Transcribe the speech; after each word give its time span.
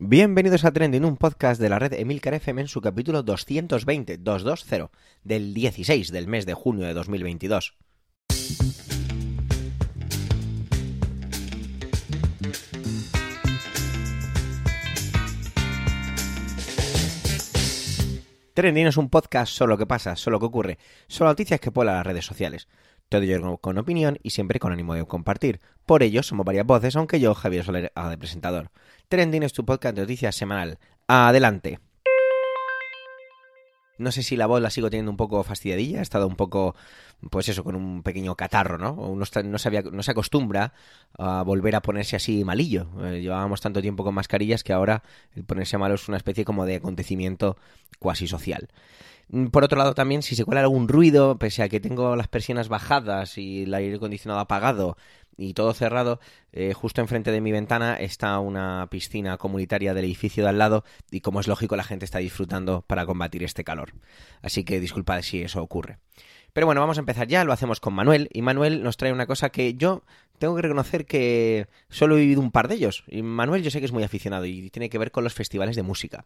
Bienvenidos 0.00 0.64
a 0.64 0.70
Trending, 0.70 1.04
un 1.04 1.16
podcast 1.16 1.60
de 1.60 1.68
la 1.68 1.80
red 1.80 1.92
Emilcar 1.92 2.32
FM 2.32 2.60
en 2.60 2.68
su 2.68 2.80
capítulo 2.80 3.24
220, 3.24 4.18
220, 4.18 4.92
del 5.24 5.52
16 5.52 6.12
del 6.12 6.28
mes 6.28 6.46
de 6.46 6.54
junio 6.54 6.86
de 6.86 6.94
2022. 6.94 7.74
Trending 18.54 18.86
es 18.86 18.96
un 18.96 19.08
podcast 19.08 19.52
solo 19.52 19.76
que 19.76 19.86
pasa, 19.86 20.14
solo 20.14 20.38
que 20.38 20.46
ocurre, 20.46 20.78
solo 21.08 21.30
noticias 21.30 21.58
que 21.58 21.72
pueblan 21.72 21.96
las 21.96 22.06
redes 22.06 22.24
sociales. 22.24 22.68
Todo 23.08 23.22
ello 23.22 23.56
con 23.56 23.78
opinión 23.78 24.18
y 24.22 24.30
siempre 24.30 24.60
con 24.60 24.70
ánimo 24.70 24.94
de 24.94 25.06
compartir. 25.06 25.60
Por 25.86 26.02
ello, 26.02 26.22
somos 26.22 26.44
varias 26.44 26.66
voces, 26.66 26.94
aunque 26.94 27.20
yo, 27.20 27.34
Javier 27.34 27.64
Soler, 27.64 27.90
haga 27.94 28.10
de 28.10 28.18
presentador. 28.18 28.70
Trending 29.10 29.42
es 29.42 29.54
tu 29.54 29.64
podcast 29.64 29.94
de 29.94 30.02
noticias 30.02 30.36
semanal. 30.36 30.78
Adelante. 31.06 31.80
No 33.96 34.12
sé 34.12 34.22
si 34.22 34.36
la 34.36 34.46
voz 34.46 34.60
la 34.60 34.68
sigo 34.68 34.90
teniendo 34.90 35.10
un 35.10 35.16
poco 35.16 35.42
fastidiadilla, 35.44 36.00
he 36.00 36.02
estado 36.02 36.26
un 36.26 36.36
poco, 36.36 36.76
pues 37.30 37.48
eso, 37.48 37.64
con 37.64 37.74
un 37.74 38.02
pequeño 38.02 38.36
catarro, 38.36 38.78
¿no? 38.78 38.92
Uno 38.92 39.24
no, 39.44 39.58
se, 39.58 40.10
acostumbra 40.10 40.72
a 41.18 41.42
volver 41.42 41.74
a 41.74 41.82
ponerse 41.82 42.16
así 42.16 42.44
malillo. 42.44 42.88
Eh, 43.04 43.20
llevábamos 43.20 43.60
tanto 43.60 43.82
tiempo 43.82 44.04
con 44.04 44.14
mascarillas 44.14 44.62
que 44.62 44.72
ahora 44.72 45.02
el 45.34 45.44
ponerse 45.44 45.78
malo 45.78 45.94
es 45.94 46.08
una 46.08 46.16
especie 46.16 46.44
como 46.44 46.64
de 46.64 46.76
acontecimiento 46.76 47.56
cuasi 47.98 48.28
social. 48.28 48.68
Mm, 49.30 49.46
por 49.46 49.64
otro 49.64 49.78
lado, 49.78 49.94
también, 49.94 50.22
si 50.22 50.36
se 50.36 50.44
cuela 50.44 50.60
algún 50.60 50.88
ruido, 50.88 51.38
pese 51.38 51.62
a 51.62 51.68
que 51.68 51.80
tengo 51.80 52.14
las 52.16 52.28
persianas 52.28 52.68
bajadas 52.68 53.36
y 53.36 53.64
el 53.64 53.74
aire 53.74 53.96
acondicionado 53.96 54.40
apagado 54.40 54.96
y 55.36 55.54
todo 55.54 55.72
cerrado, 55.72 56.20
eh, 56.52 56.72
justo 56.72 57.00
enfrente 57.00 57.30
de 57.30 57.40
mi 57.40 57.52
ventana 57.52 57.94
está 57.94 58.38
una 58.40 58.88
piscina 58.90 59.36
comunitaria 59.38 59.94
del 59.94 60.04
edificio 60.04 60.42
de 60.44 60.50
al 60.50 60.58
lado 60.58 60.84
y, 61.10 61.20
como 61.20 61.40
es 61.40 61.48
lógico, 61.48 61.76
la 61.76 61.84
gente 61.84 62.04
está 62.04 62.18
disfrutando 62.18 62.82
para 62.82 63.06
combatir 63.06 63.44
este 63.44 63.64
calor. 63.64 63.92
Así 64.42 64.64
que 64.64 64.80
disculpad 64.80 65.22
si 65.22 65.42
eso 65.42 65.62
ocurre. 65.62 65.98
Pero 66.52 66.66
bueno, 66.66 66.80
vamos 66.80 66.98
a 66.98 67.00
empezar 67.00 67.28
ya, 67.28 67.44
lo 67.44 67.52
hacemos 67.52 67.80
con 67.80 67.94
Manuel 67.94 68.28
y 68.32 68.42
Manuel 68.42 68.82
nos 68.82 68.96
trae 68.96 69.12
una 69.12 69.26
cosa 69.26 69.50
que 69.50 69.74
yo 69.74 70.02
tengo 70.38 70.56
que 70.56 70.62
reconocer 70.62 71.06
que 71.06 71.66
solo 71.88 72.16
he 72.16 72.20
vivido 72.20 72.40
un 72.40 72.50
par 72.50 72.68
de 72.68 72.76
ellos. 72.76 73.04
Y 73.08 73.22
Manuel 73.22 73.62
yo 73.62 73.70
sé 73.70 73.80
que 73.80 73.86
es 73.86 73.92
muy 73.92 74.02
aficionado 74.02 74.46
y 74.46 74.70
tiene 74.70 74.88
que 74.88 74.98
ver 74.98 75.10
con 75.10 75.24
los 75.24 75.34
festivales 75.34 75.76
de 75.76 75.82
música. 75.82 76.24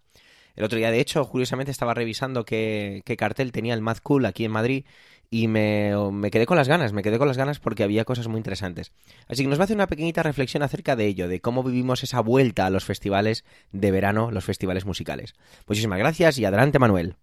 El 0.54 0.64
otro 0.64 0.78
día, 0.78 0.90
de 0.90 1.00
hecho, 1.00 1.26
curiosamente 1.28 1.70
estaba 1.70 1.94
revisando 1.94 2.44
qué, 2.44 3.02
cartel 3.18 3.52
tenía 3.52 3.74
el 3.74 3.80
Mad 3.80 3.98
Cool 4.02 4.26
aquí 4.26 4.44
en 4.44 4.50
Madrid 4.50 4.84
y 5.30 5.48
me, 5.48 5.92
me, 6.12 6.30
quedé 6.30 6.44
con 6.44 6.58
las 6.58 6.68
ganas, 6.68 6.92
me 6.92 7.02
quedé 7.02 7.18
con 7.18 7.26
las 7.26 7.38
ganas 7.38 7.58
porque 7.58 7.84
había 7.84 8.04
cosas 8.04 8.28
muy 8.28 8.36
interesantes. 8.36 8.92
Así 9.28 9.42
que 9.42 9.48
nos 9.48 9.58
va 9.58 9.62
a 9.62 9.64
hacer 9.64 9.76
una 9.76 9.86
pequeñita 9.86 10.22
reflexión 10.22 10.62
acerca 10.62 10.94
de 10.94 11.06
ello, 11.06 11.26
de 11.26 11.40
cómo 11.40 11.62
vivimos 11.62 12.02
esa 12.02 12.20
vuelta 12.20 12.66
a 12.66 12.70
los 12.70 12.84
festivales 12.84 13.44
de 13.72 13.90
verano, 13.90 14.30
los 14.30 14.44
festivales 14.44 14.84
musicales. 14.84 15.34
Muchísimas 15.66 15.98
gracias 15.98 16.38
y 16.38 16.44
adelante 16.44 16.78
Manuel. 16.78 17.16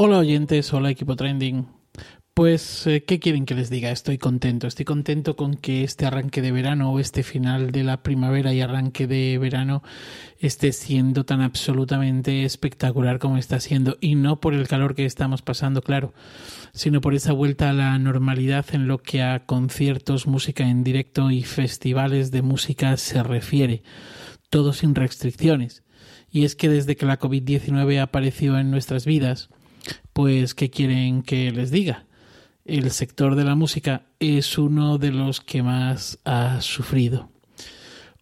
Hola 0.00 0.18
oyentes, 0.18 0.72
hola 0.72 0.90
equipo 0.90 1.16
trending. 1.16 1.66
Pues, 2.32 2.86
eh, 2.86 3.02
¿qué 3.04 3.18
quieren 3.18 3.44
que 3.44 3.56
les 3.56 3.68
diga? 3.68 3.90
Estoy 3.90 4.16
contento. 4.16 4.68
Estoy 4.68 4.84
contento 4.84 5.34
con 5.34 5.56
que 5.56 5.82
este 5.82 6.06
arranque 6.06 6.40
de 6.40 6.52
verano 6.52 6.92
o 6.92 7.00
este 7.00 7.24
final 7.24 7.72
de 7.72 7.82
la 7.82 8.04
primavera 8.04 8.54
y 8.54 8.60
arranque 8.60 9.08
de 9.08 9.36
verano 9.38 9.82
esté 10.38 10.70
siendo 10.70 11.24
tan 11.24 11.40
absolutamente 11.40 12.44
espectacular 12.44 13.18
como 13.18 13.38
está 13.38 13.58
siendo. 13.58 13.96
Y 14.00 14.14
no 14.14 14.38
por 14.38 14.54
el 14.54 14.68
calor 14.68 14.94
que 14.94 15.04
estamos 15.04 15.42
pasando, 15.42 15.82
claro, 15.82 16.14
sino 16.72 17.00
por 17.00 17.16
esa 17.16 17.32
vuelta 17.32 17.70
a 17.70 17.72
la 17.72 17.98
normalidad 17.98 18.66
en 18.70 18.86
lo 18.86 18.98
que 18.98 19.24
a 19.24 19.46
conciertos, 19.46 20.28
música 20.28 20.68
en 20.68 20.84
directo 20.84 21.32
y 21.32 21.42
festivales 21.42 22.30
de 22.30 22.42
música 22.42 22.96
se 22.98 23.20
refiere. 23.24 23.82
Todo 24.48 24.72
sin 24.72 24.94
restricciones. 24.94 25.82
Y 26.30 26.44
es 26.44 26.54
que 26.54 26.68
desde 26.68 26.94
que 26.94 27.04
la 27.04 27.18
COVID-19 27.18 28.00
apareció 28.00 28.56
en 28.58 28.70
nuestras 28.70 29.04
vidas, 29.04 29.50
pues 30.12 30.54
¿qué 30.54 30.70
quieren 30.70 31.22
que 31.22 31.50
les 31.52 31.70
diga? 31.70 32.06
El 32.64 32.90
sector 32.90 33.34
de 33.34 33.44
la 33.44 33.54
música 33.54 34.02
es 34.18 34.58
uno 34.58 34.98
de 34.98 35.10
los 35.10 35.40
que 35.40 35.62
más 35.62 36.18
ha 36.24 36.60
sufrido. 36.60 37.30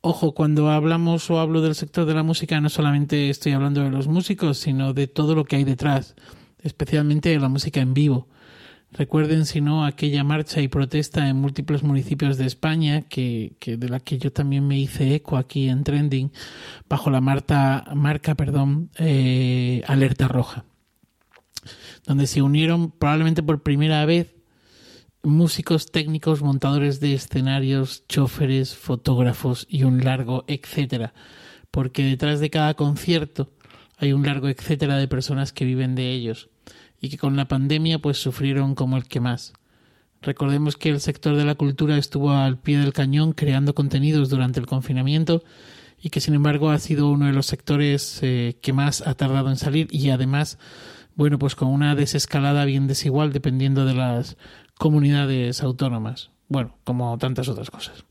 Ojo, 0.03 0.35
cuando 0.35 0.71
hablamos 0.71 1.29
o 1.31 1.41
hablo 1.41 1.63
del 1.63 1.75
sector 1.75 2.07
de 2.07 2.15
la 2.15 2.23
música 2.23 2.61
no 2.61 2.69
solamente 2.69 3.29
estoy 3.29 3.53
hablando 3.53 3.83
de 3.83 3.91
los 3.91 4.07
músicos, 4.07 4.59
sino 4.59 4.93
de 4.93 5.09
todo 5.09 5.35
lo 5.35 5.45
que 5.45 5.57
hay 5.57 5.65
detrás, 5.65 6.15
especialmente 6.63 7.31
de 7.31 7.41
la 7.41 7.49
música 7.49 7.81
en 7.81 7.93
vivo. 7.93 8.29
Recuerden, 8.93 9.47
si 9.47 9.61
no, 9.61 9.85
aquella 9.85 10.23
marcha 10.23 10.61
y 10.61 10.69
protesta 10.69 11.29
en 11.29 11.37
múltiples 11.37 11.83
municipios 11.83 12.39
de 12.39 12.47
España, 12.47 13.03
que, 13.09 13.57
de 13.61 13.89
la 13.89 13.99
que 13.99 14.19
yo 14.19 14.33
también 14.33 14.67
me 14.69 14.79
hice 14.79 15.17
eco 15.17 15.37
aquí 15.37 15.69
en 15.69 15.83
Trending, 15.83 16.31
bajo 16.89 17.11
la 17.11 17.21
marca, 17.21 18.35
perdón, 18.37 18.91
eh, 18.99 19.83
Alerta 19.89 20.29
Roja 20.29 20.65
donde 22.07 22.27
se 22.27 22.43
unieron 22.43 22.91
probablemente 22.91 23.43
por 23.43 23.63
primera 23.63 24.05
vez 24.07 24.35
músicos 25.23 25.91
técnicos, 25.91 26.41
montadores 26.41 27.01
de 27.01 27.15
escenarios, 27.15 28.05
choferes, 28.09 28.77
fotógrafos 28.77 29.67
y 29.69 29.83
un 29.83 30.05
largo 30.05 30.45
etcétera, 30.47 31.15
porque 31.71 32.05
detrás 32.05 32.39
de 32.39 32.51
cada 32.51 32.75
concierto 32.75 33.51
hay 33.99 34.13
un 34.13 34.25
largo 34.25 34.49
etcétera 34.49 34.97
de 34.97 35.09
personas 35.09 35.53
que 35.53 35.65
viven 35.65 35.95
de 35.95 36.13
ellos 36.13 36.49
y 37.01 37.09
que 37.09 37.19
con 37.19 37.37
la 37.37 37.49
pandemia 37.49 37.99
pues 37.99 38.19
sufrieron 38.19 38.75
como 38.75 38.97
el 38.97 39.05
que 39.05 39.21
más. 39.21 39.53
Recordemos 40.23 40.77
que 40.77 40.91
el 40.91 41.01
sector 41.01 41.37
de 41.37 41.45
la 41.45 41.55
cultura 41.57 41.99
estuvo 41.99 42.31
al 42.31 42.59
pie 42.59 42.79
del 42.79 42.93
cañón 42.93 43.33
creando 43.33 43.75
contenidos 43.75 44.29
durante 44.31 44.61
el 44.61 44.67
confinamiento 44.67 45.43
y 46.01 46.11
que 46.11 46.21
sin 46.21 46.35
embargo 46.35 46.71
ha 46.71 46.79
sido 46.79 47.11
uno 47.11 47.27
de 47.27 47.33
los 47.33 47.47
sectores 47.47 48.21
eh, 48.23 48.59
que 48.63 48.73
más 48.73 49.07
ha 49.07 49.15
tardado 49.15 49.51
en 49.51 49.57
salir 49.57 49.89
y 49.91 50.11
además 50.11 50.59
bueno, 51.17 51.39
pues 51.39 51.57
con 51.57 51.69
una 51.69 51.95
desescalada 51.95 52.65
bien 52.67 52.87
desigual 52.87 53.33
dependiendo 53.33 53.85
de 53.87 53.95
las 53.95 54.37
comunidades 54.79 55.63
autónomas. 55.63 56.31
Bueno, 56.49 56.77
como 56.85 57.17
tantas 57.19 57.49
otras 57.49 57.71
cosas. 57.71 58.05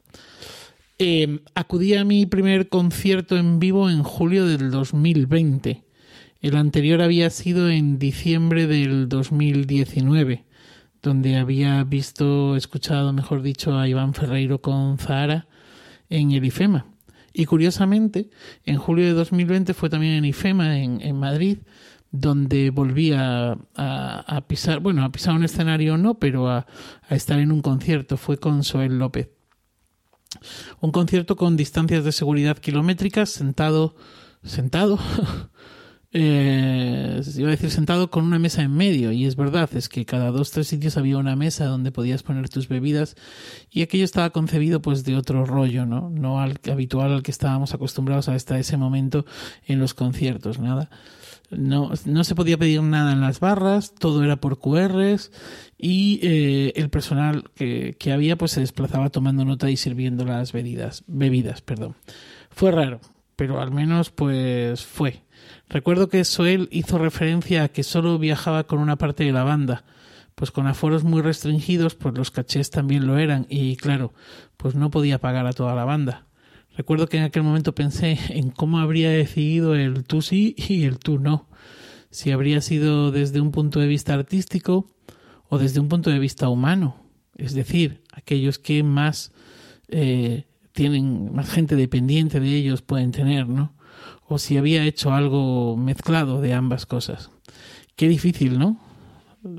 Eh, 0.97 1.39
acudí 1.53 1.93
a 1.95 2.03
mi 2.03 2.25
primer 2.25 2.67
concierto 2.67 3.37
en 3.37 3.59
vivo 3.59 3.89
en 3.89 4.03
julio 4.03 4.45
del 4.47 4.71
2020. 4.71 5.83
El 6.41 6.55
anterior 6.55 7.01
había 7.01 7.29
sido 7.29 7.69
en 7.69 7.99
diciembre 7.99 8.65
del 8.65 9.07
2019, 9.07 10.45
donde 11.01 11.37
había 11.37 11.83
visto, 11.83 12.55
escuchado, 12.55 13.13
mejor 13.13 13.41
dicho, 13.41 13.77
a 13.77 13.87
Iván 13.87 14.13
Ferreiro 14.13 14.61
con 14.61 14.97
Zahara 14.97 15.47
en 16.09 16.31
el 16.31 16.45
IFEMA. 16.45 16.87
Y 17.33 17.45
curiosamente, 17.45 18.29
en 18.63 18.77
julio 18.77 19.05
de 19.05 19.13
2020 19.13 19.73
fue 19.73 19.89
también 19.89 20.13
en 20.13 20.25
IFEMA, 20.25 20.79
en, 20.79 21.01
en 21.01 21.17
Madrid, 21.17 21.57
donde 22.19 22.69
volvía 22.69 23.57
a, 23.75 24.43
pisar, 24.47 24.79
bueno, 24.79 25.03
a 25.03 25.11
pisar 25.11 25.35
un 25.35 25.43
escenario 25.43 25.97
no, 25.97 26.15
pero 26.19 26.49
a, 26.49 26.65
estar 27.09 27.39
en 27.39 27.51
un 27.51 27.61
concierto, 27.61 28.17
fue 28.17 28.37
con 28.37 28.63
Soel 28.63 28.97
López. 28.97 29.29
Un 30.81 30.91
concierto 30.91 31.35
con 31.35 31.55
distancias 31.55 32.03
de 32.03 32.11
seguridad 32.11 32.57
kilométricas, 32.57 33.29
sentado, 33.29 33.95
sentado, 34.43 34.99
eh, 36.17 37.21
iba 37.35 37.49
a 37.49 37.51
decir 37.51 37.71
sentado 37.71 38.09
con 38.09 38.23
una 38.23 38.39
mesa 38.39 38.61
en 38.61 38.73
medio, 38.73 39.11
y 39.11 39.25
es 39.25 39.35
verdad, 39.35 39.69
es 39.75 39.89
que 39.89 40.05
cada 40.05 40.31
dos, 40.31 40.49
tres 40.51 40.65
sitios 40.69 40.95
había 40.95 41.17
una 41.17 41.35
mesa 41.35 41.65
donde 41.65 41.91
podías 41.91 42.23
poner 42.23 42.47
tus 42.47 42.69
bebidas, 42.69 43.17
y 43.69 43.81
aquello 43.81 44.05
estaba 44.05 44.29
concebido 44.29 44.81
pues 44.81 45.03
de 45.03 45.17
otro 45.17 45.43
rollo, 45.45 45.85
¿no? 45.85 46.09
No 46.09 46.39
al 46.39 46.57
habitual 46.71 47.11
al 47.11 47.21
que 47.21 47.31
estábamos 47.31 47.73
acostumbrados 47.73 48.29
hasta 48.29 48.57
ese 48.57 48.77
momento 48.77 49.25
en 49.65 49.79
los 49.79 49.93
conciertos, 49.93 50.57
nada. 50.57 50.89
No, 51.49 51.91
no 52.05 52.23
se 52.23 52.33
podía 52.33 52.57
pedir 52.57 52.81
nada 52.81 53.11
en 53.11 53.19
las 53.19 53.41
barras, 53.41 53.93
todo 53.93 54.23
era 54.23 54.37
por 54.37 54.57
QRs 54.57 55.31
y 55.77 56.21
eh, 56.23 56.71
el 56.77 56.89
personal 56.89 57.43
que, 57.55 57.97
que, 57.99 58.13
había 58.13 58.37
pues 58.37 58.51
se 58.51 58.61
desplazaba 58.61 59.09
tomando 59.09 59.43
nota 59.43 59.69
y 59.69 59.75
sirviendo 59.75 60.23
las 60.23 60.53
bebidas, 60.53 61.03
bebidas. 61.07 61.61
Perdón. 61.61 61.95
Fue 62.51 62.71
raro, 62.71 63.01
pero 63.35 63.59
al 63.59 63.71
menos 63.71 64.11
pues 64.11 64.85
fue. 64.85 65.24
Recuerdo 65.69 66.09
que 66.09 66.23
Soel 66.23 66.67
hizo 66.71 66.97
referencia 66.97 67.63
a 67.63 67.69
que 67.69 67.83
solo 67.83 68.19
viajaba 68.19 68.65
con 68.65 68.79
una 68.79 68.97
parte 68.97 69.23
de 69.23 69.31
la 69.31 69.43
banda, 69.43 69.83
pues 70.35 70.51
con 70.51 70.67
aforos 70.67 71.03
muy 71.03 71.21
restringidos, 71.21 71.95
pues 71.95 72.15
los 72.15 72.31
cachés 72.31 72.69
también 72.69 73.07
lo 73.07 73.17
eran 73.17 73.47
y 73.49 73.75
claro, 73.77 74.13
pues 74.57 74.75
no 74.75 74.91
podía 74.91 75.19
pagar 75.19 75.47
a 75.47 75.53
toda 75.53 75.73
la 75.75 75.85
banda. 75.85 76.25
Recuerdo 76.77 77.07
que 77.07 77.17
en 77.17 77.23
aquel 77.23 77.43
momento 77.43 77.73
pensé 77.73 78.19
en 78.29 78.51
cómo 78.51 78.79
habría 78.79 79.09
decidido 79.09 79.75
el 79.75 80.03
tú 80.03 80.21
sí 80.21 80.55
y 80.57 80.83
el 80.83 80.99
tú 80.99 81.19
no. 81.19 81.47
Si 82.09 82.31
habría 82.31 82.61
sido 82.61 83.11
desde 83.11 83.39
un 83.39 83.51
punto 83.51 83.79
de 83.79 83.87
vista 83.87 84.13
artístico 84.13 84.87
o 85.47 85.57
desde 85.57 85.79
un 85.79 85.87
punto 85.87 86.09
de 86.09 86.19
vista 86.19 86.49
humano. 86.49 86.97
Es 87.37 87.53
decir, 87.53 88.03
aquellos 88.11 88.59
que 88.59 88.83
más 88.83 89.31
eh, 89.87 90.45
tienen, 90.73 91.33
más 91.33 91.49
gente 91.49 91.75
dependiente 91.75 92.39
de 92.39 92.55
ellos 92.55 92.81
pueden 92.81 93.11
tener, 93.11 93.47
¿no? 93.47 93.73
O 94.27 94.37
si 94.37 94.57
había 94.57 94.83
hecho 94.83 95.13
algo 95.13 95.77
mezclado 95.77 96.41
de 96.41 96.53
ambas 96.53 96.85
cosas. 96.85 97.31
Qué 97.95 98.07
difícil, 98.07 98.59
¿no? 98.59 98.79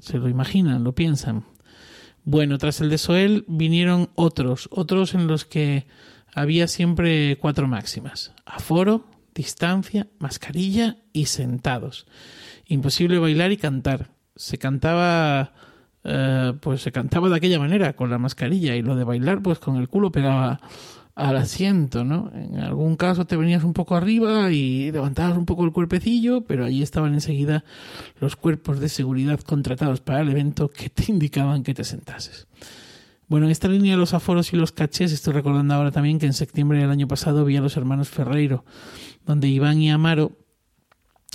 Se 0.00 0.19
lo 0.19 0.28
imaginan, 0.28 0.84
lo 0.84 0.94
piensan. 0.94 1.44
Bueno, 2.25 2.58
tras 2.58 2.81
el 2.81 2.90
de 2.90 2.98
Soel 2.98 3.44
vinieron 3.48 4.10
otros, 4.14 4.69
otros 4.72 5.14
en 5.14 5.26
los 5.26 5.44
que 5.44 5.87
había 6.34 6.66
siempre 6.69 7.38
cuatro 7.38 7.69
máximas. 7.69 8.32
Aforo, 8.44 9.06
distancia, 9.34 10.08
mascarilla 10.19 10.98
y 11.12 11.26
sentados. 11.26 12.06
Imposible 12.66 13.19
bailar 13.19 13.52
y 13.52 13.56
cantar. 13.56 14.10
Se 14.34 14.58
cantaba 14.58 15.54
eh, 16.08 16.52
pues 16.60 16.82
se 16.82 16.93
cantaba 16.93 17.28
de 17.28 17.34
aquella 17.34 17.58
manera, 17.58 17.96
con 17.96 18.10
la 18.10 18.19
mascarilla, 18.19 18.76
y 18.76 18.82
lo 18.82 18.94
de 18.94 19.02
bailar, 19.02 19.43
pues 19.43 19.58
con 19.58 19.76
el 19.76 19.88
culo 19.88 20.12
pegaba 20.12 20.60
al 21.16 21.38
asiento, 21.38 22.04
¿no? 22.04 22.30
En 22.34 22.58
algún 22.58 22.96
caso 22.96 23.24
te 23.24 23.38
venías 23.38 23.64
un 23.64 23.72
poco 23.72 23.96
arriba 23.96 24.52
y 24.52 24.92
levantabas 24.92 25.38
un 25.38 25.46
poco 25.46 25.64
el 25.64 25.72
cuerpecillo, 25.72 26.42
pero 26.42 26.66
allí 26.66 26.82
estaban 26.82 27.14
enseguida 27.14 27.64
los 28.20 28.36
cuerpos 28.36 28.80
de 28.80 28.90
seguridad 28.90 29.40
contratados 29.40 30.02
para 30.02 30.20
el 30.20 30.28
evento 30.28 30.68
que 30.68 30.90
te 30.90 31.04
indicaban 31.10 31.62
que 31.62 31.72
te 31.72 31.84
sentases. 31.84 32.46
Bueno, 33.28 33.46
en 33.46 33.52
esta 33.52 33.66
línea 33.66 33.94
de 33.94 33.98
los 33.98 34.12
aforos 34.12 34.52
y 34.52 34.56
los 34.56 34.72
cachés, 34.72 35.10
estoy 35.10 35.32
recordando 35.32 35.74
ahora 35.74 35.90
también 35.90 36.18
que 36.18 36.26
en 36.26 36.34
septiembre 36.34 36.78
del 36.78 36.90
año 36.90 37.08
pasado 37.08 37.46
vi 37.46 37.56
a 37.56 37.62
los 37.62 37.78
hermanos 37.78 38.10
Ferreiro, 38.10 38.64
donde 39.24 39.48
Iván 39.48 39.80
y 39.80 39.90
Amaro 39.90 40.32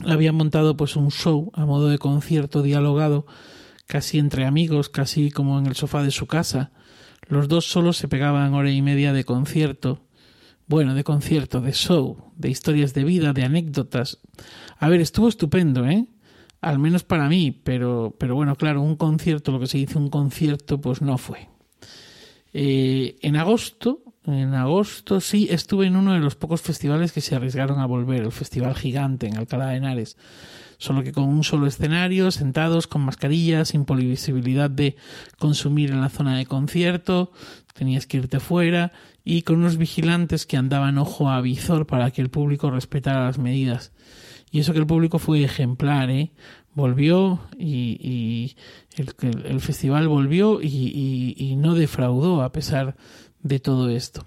habían 0.05 0.35
montado 0.35 0.77
pues 0.77 0.95
un 0.95 1.09
show 1.09 1.51
a 1.55 1.65
modo 1.65 1.89
de 1.89 1.97
concierto 1.97 2.61
dialogado, 2.61 3.25
casi 3.87 4.19
entre 4.19 4.45
amigos, 4.45 4.89
casi 4.89 5.31
como 5.31 5.57
en 5.57 5.65
el 5.65 5.75
sofá 5.75 6.03
de 6.03 6.11
su 6.11 6.27
casa, 6.27 6.71
los 7.31 7.47
dos 7.47 7.63
solos 7.63 7.95
se 7.95 8.09
pegaban 8.09 8.53
hora 8.53 8.69
y 8.69 8.81
media 8.81 9.13
de 9.13 9.23
concierto. 9.23 10.01
Bueno, 10.67 10.95
de 10.95 11.05
concierto, 11.05 11.61
de 11.61 11.71
show, 11.71 12.17
de 12.35 12.49
historias 12.49 12.93
de 12.93 13.05
vida, 13.05 13.31
de 13.31 13.43
anécdotas. 13.43 14.19
A 14.77 14.89
ver, 14.89 14.99
estuvo 14.99 15.29
estupendo, 15.29 15.87
¿eh? 15.87 16.07
Al 16.59 16.77
menos 16.77 17.03
para 17.03 17.29
mí, 17.29 17.51
pero, 17.63 18.13
pero 18.19 18.35
bueno, 18.35 18.57
claro, 18.57 18.81
un 18.81 18.97
concierto, 18.97 19.53
lo 19.53 19.61
que 19.61 19.67
se 19.67 19.77
dice 19.77 19.97
un 19.97 20.09
concierto, 20.09 20.81
pues 20.81 21.01
no 21.01 21.17
fue. 21.17 21.47
Eh, 22.51 23.15
en 23.21 23.37
agosto, 23.37 24.03
en 24.25 24.53
agosto 24.53 25.19
sí 25.19 25.47
estuve 25.49 25.87
en 25.87 25.95
uno 25.95 26.13
de 26.13 26.19
los 26.19 26.35
pocos 26.35 26.61
festivales 26.61 27.11
que 27.11 27.21
se 27.21 27.35
arriesgaron 27.35 27.79
a 27.79 27.85
volver, 27.85 28.21
el 28.21 28.31
Festival 28.31 28.75
Gigante 28.75 29.27
en 29.27 29.37
Alcalá 29.37 29.67
de 29.67 29.77
Henares 29.77 30.17
solo 30.81 31.03
que 31.03 31.11
con 31.11 31.25
un 31.25 31.43
solo 31.43 31.67
escenario, 31.67 32.31
sentados 32.31 32.87
con 32.87 33.03
mascarillas, 33.03 33.69
sin 33.69 33.85
posibilidad 33.85 34.67
de 34.67 34.95
consumir 35.37 35.91
en 35.91 36.01
la 36.01 36.09
zona 36.09 36.35
de 36.39 36.47
concierto, 36.47 37.31
tenías 37.75 38.07
que 38.07 38.17
irte 38.17 38.39
fuera 38.39 38.91
y 39.23 39.43
con 39.43 39.57
unos 39.57 39.77
vigilantes 39.77 40.47
que 40.47 40.57
andaban 40.57 40.97
ojo 40.97 41.29
a 41.29 41.39
visor 41.39 41.85
para 41.85 42.09
que 42.09 42.21
el 42.21 42.31
público 42.31 42.71
respetara 42.71 43.25
las 43.25 43.37
medidas. 43.37 43.91
Y 44.49 44.59
eso 44.59 44.73
que 44.73 44.79
el 44.79 44.87
público 44.87 45.19
fue 45.19 45.43
ejemplar, 45.43 46.09
¿eh? 46.09 46.31
Volvió 46.73 47.41
y, 47.59 48.55
el, 48.95 49.61
festival 49.61 50.07
volvió 50.07 50.61
y, 50.63 51.35
y 51.37 51.55
no 51.57 51.75
defraudó 51.75 52.41
a 52.41 52.51
pesar 52.51 52.95
de 53.43 53.59
todo 53.59 53.89
esto. 53.89 54.25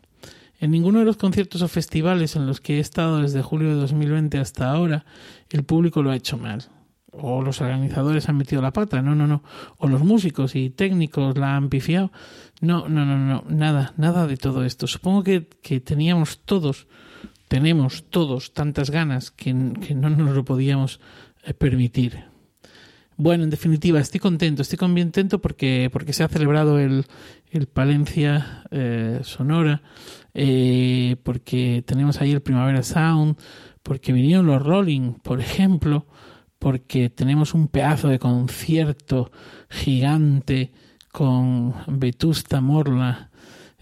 En 0.61 0.71
ninguno 0.71 1.01
de 1.01 1.05
los 1.05 1.17
conciertos 1.17 1.63
o 1.63 1.69
festivales 1.69 2.37
en 2.37 2.47
los 2.47 2.61
que 2.61 2.79
he 2.79 2.81
estado 2.81 3.21
desde 3.21 3.43
julio 3.43 3.69
de 3.69 3.75
2020 3.75 4.39
hasta 4.39 4.71
ahora, 4.71 5.05
el 5.51 5.65
público 5.65 6.03
lo 6.03 6.11
ha 6.11 6.17
hecho 6.17 6.39
mal. 6.39 6.65
O 7.11 7.43
los 7.43 7.61
organizadores 7.61 8.29
han 8.29 8.37
metido 8.39 8.63
la 8.63 8.73
pata, 8.73 9.03
no, 9.03 9.15
no, 9.15 9.27
no. 9.27 9.43
O 9.79 9.89
los 9.89 10.03
músicos 10.03 10.57
y 10.57 10.71
técnicos 10.71 11.37
la 11.37 11.57
han 11.57 11.69
pifiado. 11.69 12.11
No, 12.61 12.89
no, 12.89 13.05
no, 13.05 13.19
no, 13.19 13.45
nada, 13.49 13.93
nada 13.97 14.27
de 14.27 14.37
todo 14.37 14.65
esto. 14.65 14.87
Supongo 14.87 15.23
que, 15.23 15.49
que 15.63 15.81
teníamos 15.81 16.41
todos, 16.45 16.87
tenemos 17.49 18.05
todos 18.11 18.53
tantas 18.53 18.91
ganas 18.91 19.31
que, 19.31 19.55
que 19.87 19.95
no 19.95 20.11
nos 20.11 20.35
lo 20.35 20.45
podíamos 20.45 21.01
eh, 21.45 21.55
permitir. 21.55 22.34
Bueno, 23.17 23.45
en 23.45 23.51
definitiva, 23.51 24.01
estoy 24.01 24.19
contento, 24.19 24.63
estoy 24.63 24.77
contento 24.77 25.41
porque, 25.41 25.89
porque 25.93 26.13
se 26.13 26.25
ha 26.25 26.29
celebrado 26.29 26.81
el, 26.81 27.05
el 27.51 27.67
Palencia 27.67 28.65
eh, 28.73 29.21
Sonora 29.23 29.83
eh, 30.35 31.17
porque 31.23 31.85
tenemos 31.87 32.21
ahí 32.21 32.33
el 32.33 32.43
Primavera 32.43 32.83
Sound, 32.83 33.37
porque 33.85 34.13
vinieron 34.13 34.47
los 34.47 34.61
Rolling, 34.61 35.13
por 35.23 35.41
ejemplo, 35.41 36.07
porque 36.59 37.09
tenemos 37.09 37.55
un 37.55 37.69
pedazo 37.69 38.09
de 38.09 38.19
concierto 38.19 39.31
gigante 39.71 40.73
con 41.13 41.73
Vetusta 41.87 42.61
Morla 42.61 43.31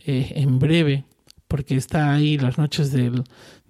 eh, 0.05 0.33
en 0.37 0.59
breve, 0.59 1.07
porque 1.49 1.77
está 1.77 2.13
ahí 2.13 2.37
las 2.37 2.59
noches 2.59 2.93
del, 2.93 3.25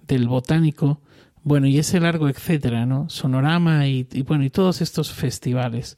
del 0.05 0.27
botánico, 0.27 1.01
bueno, 1.43 1.67
y 1.67 1.77
ese 1.77 1.99
largo 1.99 2.29
etcétera, 2.29 2.85
¿no? 2.85 3.09
Sonorama 3.09 3.87
y, 3.87 4.03
bueno, 4.25 4.43
y 4.43 4.49
todos 4.49 4.81
estos 4.81 5.11
festivales. 5.11 5.97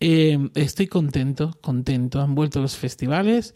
Eh, 0.00 0.38
estoy 0.54 0.86
contento, 0.88 1.56
contento. 1.60 2.20
Han 2.20 2.34
vuelto 2.34 2.60
los 2.60 2.76
festivales. 2.76 3.54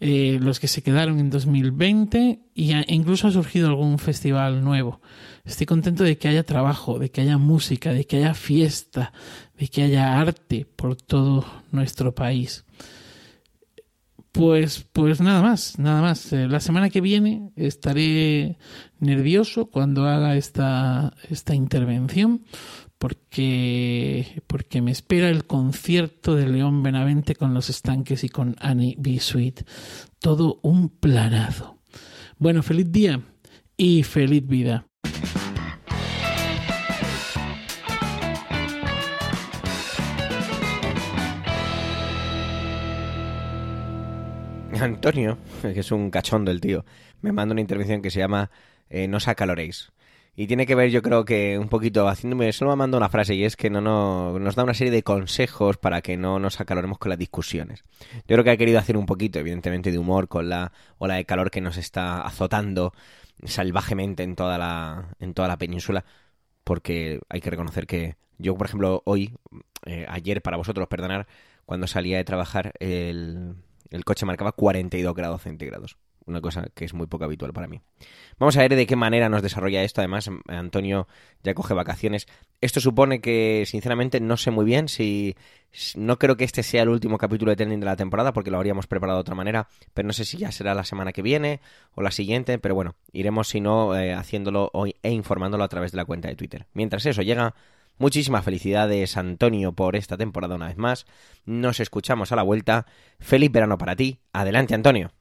Eh, 0.00 0.38
los 0.42 0.60
que 0.60 0.68
se 0.68 0.82
quedaron 0.82 1.18
en 1.20 1.30
2020 1.30 2.40
y 2.54 2.72
incluso 2.92 3.28
ha 3.28 3.30
surgido 3.30 3.68
algún 3.68 3.98
festival 3.98 4.62
nuevo. 4.62 5.00
Estoy 5.46 5.64
contento 5.64 6.04
de 6.04 6.18
que 6.18 6.28
haya 6.28 6.42
trabajo, 6.42 6.98
de 6.98 7.10
que 7.10 7.22
haya 7.22 7.38
música, 7.38 7.92
de 7.92 8.04
que 8.04 8.18
haya 8.18 8.34
fiesta, 8.34 9.14
de 9.58 9.68
que 9.68 9.84
haya 9.84 10.20
arte 10.20 10.66
por 10.76 10.96
todo 10.96 11.46
nuestro 11.72 12.14
país. 12.14 12.66
Pues, 14.36 14.86
pues 14.92 15.22
nada 15.22 15.40
más, 15.40 15.78
nada 15.78 16.02
más. 16.02 16.30
Eh, 16.34 16.46
la 16.46 16.60
semana 16.60 16.90
que 16.90 17.00
viene 17.00 17.52
estaré 17.56 18.58
nervioso 18.98 19.66
cuando 19.66 20.06
haga 20.06 20.36
esta, 20.36 21.14
esta 21.30 21.54
intervención 21.54 22.44
porque, 22.98 24.42
porque 24.46 24.82
me 24.82 24.90
espera 24.90 25.30
el 25.30 25.46
concierto 25.46 26.34
de 26.34 26.48
León 26.48 26.82
Benavente 26.82 27.34
con 27.34 27.54
los 27.54 27.70
estanques 27.70 28.24
y 28.24 28.28
con 28.28 28.56
Annie 28.58 28.96
B. 28.98 29.18
Sweet. 29.20 29.66
Todo 30.18 30.60
un 30.62 30.90
planazo. 30.90 31.78
Bueno, 32.38 32.62
feliz 32.62 32.92
día 32.92 33.22
y 33.76 34.02
feliz 34.02 34.46
vida. 34.46 34.85
Antonio, 44.82 45.38
que 45.62 45.80
es 45.80 45.92
un 45.92 46.10
cachondo 46.10 46.50
el 46.50 46.60
tío, 46.60 46.84
me 47.22 47.32
manda 47.32 47.52
una 47.52 47.60
intervención 47.60 48.02
que 48.02 48.10
se 48.10 48.18
llama 48.18 48.50
eh, 48.88 49.08
No 49.08 49.18
os 49.18 49.28
acaloréis. 49.28 49.92
Y 50.38 50.46
tiene 50.46 50.66
que 50.66 50.74
ver, 50.74 50.90
yo 50.90 51.00
creo 51.00 51.24
que 51.24 51.58
un 51.58 51.70
poquito 51.70 52.06
haciéndome, 52.08 52.52
solo 52.52 52.72
me 52.72 52.76
manda 52.76 52.98
una 52.98 53.08
frase 53.08 53.34
y 53.34 53.44
es 53.44 53.56
que 53.56 53.70
no, 53.70 53.80
no 53.80 54.38
nos 54.38 54.54
da 54.54 54.64
una 54.64 54.74
serie 54.74 54.90
de 54.90 55.02
consejos 55.02 55.78
para 55.78 56.02
que 56.02 56.18
no 56.18 56.38
nos 56.38 56.60
acaloremos 56.60 56.98
con 56.98 57.08
las 57.08 57.18
discusiones. 57.18 57.84
Yo 58.12 58.34
creo 58.34 58.44
que 58.44 58.50
ha 58.50 58.56
querido 58.58 58.78
hacer 58.78 58.98
un 58.98 59.06
poquito, 59.06 59.38
evidentemente, 59.38 59.90
de 59.90 59.98
humor 59.98 60.28
con 60.28 60.50
la 60.50 60.72
ola 60.98 61.14
de 61.14 61.24
calor 61.24 61.50
que 61.50 61.62
nos 61.62 61.78
está 61.78 62.20
azotando 62.20 62.92
salvajemente 63.44 64.24
en 64.24 64.36
toda 64.36 64.58
la, 64.58 65.16
en 65.20 65.32
toda 65.32 65.48
la 65.48 65.56
península, 65.56 66.04
porque 66.64 67.20
hay 67.30 67.40
que 67.40 67.50
reconocer 67.50 67.86
que 67.86 68.16
yo, 68.36 68.56
por 68.56 68.66
ejemplo, 68.66 69.02
hoy, 69.06 69.34
eh, 69.86 70.04
ayer 70.06 70.42
para 70.42 70.58
vosotros, 70.58 70.86
perdonar, 70.88 71.26
cuando 71.64 71.86
salía 71.86 72.18
de 72.18 72.24
trabajar, 72.24 72.72
el, 72.78 73.54
el 73.90 74.04
coche 74.04 74.26
marcaba 74.26 74.52
42 74.52 75.14
grados 75.14 75.42
centígrados 75.42 75.98
una 76.26 76.40
cosa 76.40 76.66
que 76.74 76.84
es 76.84 76.92
muy 76.92 77.06
poco 77.06 77.24
habitual 77.24 77.52
para 77.52 77.68
mí. 77.68 77.80
Vamos 78.38 78.56
a 78.56 78.60
ver 78.60 78.74
de 78.74 78.86
qué 78.86 78.96
manera 78.96 79.28
nos 79.28 79.42
desarrolla 79.42 79.82
esto. 79.82 80.00
Además, 80.00 80.28
Antonio 80.48 81.06
ya 81.42 81.54
coge 81.54 81.72
vacaciones. 81.72 82.26
Esto 82.60 82.80
supone 82.80 83.20
que, 83.20 83.64
sinceramente, 83.66 84.20
no 84.20 84.36
sé 84.36 84.50
muy 84.50 84.64
bien 84.64 84.88
si... 84.88 85.36
No 85.94 86.18
creo 86.18 86.36
que 86.36 86.44
este 86.44 86.62
sea 86.62 86.82
el 86.82 86.88
último 86.88 87.18
capítulo 87.18 87.50
de 87.50 87.56
Trending 87.56 87.80
de 87.80 87.86
la 87.86 87.96
temporada, 87.96 88.32
porque 88.32 88.50
lo 88.50 88.56
habríamos 88.56 88.86
preparado 88.86 89.18
de 89.18 89.20
otra 89.20 89.34
manera, 89.34 89.68
pero 89.92 90.06
no 90.06 90.14
sé 90.14 90.24
si 90.24 90.38
ya 90.38 90.50
será 90.50 90.74
la 90.74 90.84
semana 90.84 91.12
que 91.12 91.20
viene 91.20 91.60
o 91.94 92.02
la 92.02 92.10
siguiente, 92.10 92.58
pero 92.58 92.74
bueno, 92.74 92.94
iremos, 93.12 93.48
si 93.48 93.60
no, 93.60 93.94
eh, 93.94 94.14
haciéndolo 94.14 94.70
hoy 94.72 94.96
e 95.02 95.10
informándolo 95.10 95.64
a 95.64 95.68
través 95.68 95.92
de 95.92 95.96
la 95.96 96.06
cuenta 96.06 96.28
de 96.28 96.36
Twitter. 96.36 96.66
Mientras 96.72 97.04
eso 97.04 97.20
llega, 97.20 97.54
Muchísimas 97.98 98.44
felicidades, 98.44 99.16
Antonio, 99.16 99.72
por 99.72 99.96
esta 99.96 100.18
temporada 100.18 100.54
una 100.54 100.68
vez 100.68 100.76
más. 100.76 101.06
Nos 101.46 101.80
escuchamos 101.80 102.30
a 102.30 102.36
la 102.36 102.42
vuelta. 102.42 102.86
Feliz 103.18 103.50
verano 103.50 103.78
para 103.78 103.96
ti. 103.96 104.20
Adelante, 104.32 104.74
Antonio. 104.74 105.12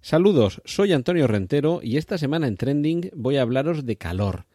Saludos, 0.00 0.60
soy 0.64 0.92
Antonio 0.92 1.26
Rentero 1.28 1.80
y 1.82 1.96
esta 1.96 2.18
semana 2.18 2.48
en 2.48 2.56
Trending 2.56 3.10
voy 3.14 3.36
a 3.36 3.42
hablaros 3.42 3.86
de 3.86 3.96
calor. 3.96 4.46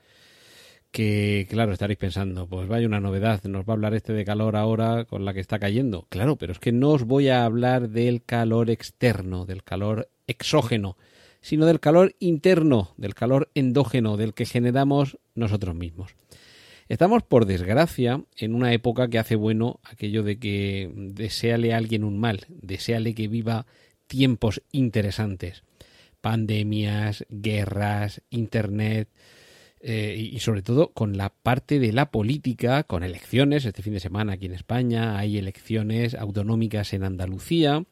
Que 0.91 1.45
claro, 1.49 1.73
estaréis 1.73 1.99
pensando, 1.99 2.47
pues 2.47 2.67
vaya 2.67 2.87
una 2.87 2.99
novedad, 2.99 3.43
nos 3.43 3.65
va 3.65 3.73
a 3.73 3.75
hablar 3.75 3.93
este 3.93 4.13
de 4.13 4.25
calor 4.25 4.55
ahora 4.55 5.05
con 5.05 5.25
la 5.25 5.33
que 5.33 5.39
está 5.39 5.59
cayendo. 5.59 6.07
Claro, 6.09 6.37
pero 6.37 6.53
es 6.53 6.59
que 6.59 6.71
no 6.71 6.91
os 6.91 7.03
voy 7.03 7.27
a 7.27 7.45
hablar 7.45 7.89
del 7.89 8.23
calor 8.23 8.69
externo, 8.69 9.45
del 9.45 9.63
calor 9.63 10.09
exógeno, 10.27 10.97
sino 11.41 11.65
del 11.65 11.79
calor 11.79 12.15
interno, 12.19 12.93
del 12.97 13.15
calor 13.15 13.49
endógeno, 13.53 14.17
del 14.17 14.33
que 14.33 14.45
generamos 14.45 15.17
nosotros 15.35 15.75
mismos. 15.75 16.15
Estamos, 16.89 17.23
por 17.23 17.45
desgracia, 17.45 18.23
en 18.37 18.55
una 18.55 18.71
época 18.71 19.09
que 19.09 19.19
hace 19.19 19.35
bueno 19.35 19.81
aquello 19.83 20.23
de 20.23 20.39
que 20.39 20.89
deseale 20.95 21.73
a 21.73 21.77
alguien 21.77 22.05
un 22.05 22.17
mal, 22.17 22.45
deseale 22.47 23.13
que 23.13 23.27
viva 23.27 23.65
tiempos 24.07 24.61
interesantes. 24.71 25.63
Pandemias, 26.21 27.25
guerras, 27.29 28.21
internet, 28.29 29.09
eh, 29.79 30.15
y 30.17 30.39
sobre 30.39 30.63
todo 30.63 30.91
con 30.91 31.17
la 31.17 31.29
parte 31.29 31.79
de 31.79 31.93
la 31.93 32.09
política, 32.09 32.83
con 32.83 33.03
elecciones. 33.03 33.65
Este 33.65 33.83
fin 33.83 33.93
de 33.93 33.99
semana 33.99 34.33
aquí 34.33 34.47
en 34.47 34.53
España 34.53 35.17
hay 35.17 35.37
elecciones 35.37 36.15
autonómicas 36.15 36.93
en 36.93 37.03
Andalucía. 37.03 37.83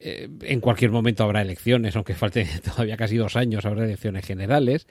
Eh, 0.00 0.28
en 0.40 0.60
cualquier 0.60 0.90
momento 0.90 1.22
habrá 1.22 1.42
elecciones, 1.42 1.96
aunque 1.96 2.14
falte 2.14 2.46
todavía 2.64 2.96
casi 2.96 3.16
dos 3.16 3.36
años, 3.36 3.64
habrá 3.66 3.84
elecciones 3.84 4.24
generales 4.24 4.86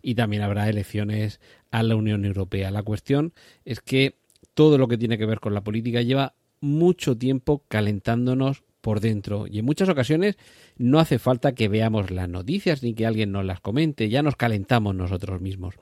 y 0.00 0.14
también 0.14 0.42
habrá 0.42 0.68
elecciones 0.68 1.40
a 1.70 1.82
la 1.82 1.96
Unión 1.96 2.24
Europea. 2.24 2.70
La 2.70 2.82
cuestión 2.82 3.32
es 3.64 3.80
que 3.80 4.16
todo 4.54 4.78
lo 4.78 4.86
que 4.86 4.98
tiene 4.98 5.18
que 5.18 5.26
ver 5.26 5.40
con 5.40 5.54
la 5.54 5.64
política 5.64 6.02
lleva 6.02 6.34
mucho 6.60 7.18
tiempo 7.18 7.64
calentándonos 7.68 8.62
por 8.84 9.00
dentro 9.00 9.46
y 9.50 9.58
en 9.58 9.64
muchas 9.64 9.88
ocasiones 9.88 10.36
no 10.76 11.00
hace 11.00 11.18
falta 11.18 11.54
que 11.54 11.68
veamos 11.68 12.10
las 12.10 12.28
noticias 12.28 12.82
ni 12.82 12.94
que 12.94 13.06
alguien 13.06 13.32
nos 13.32 13.44
las 13.46 13.60
comente, 13.60 14.10
ya 14.10 14.22
nos 14.22 14.36
calentamos 14.36 14.94
nosotros 14.94 15.40
mismos. 15.40 15.74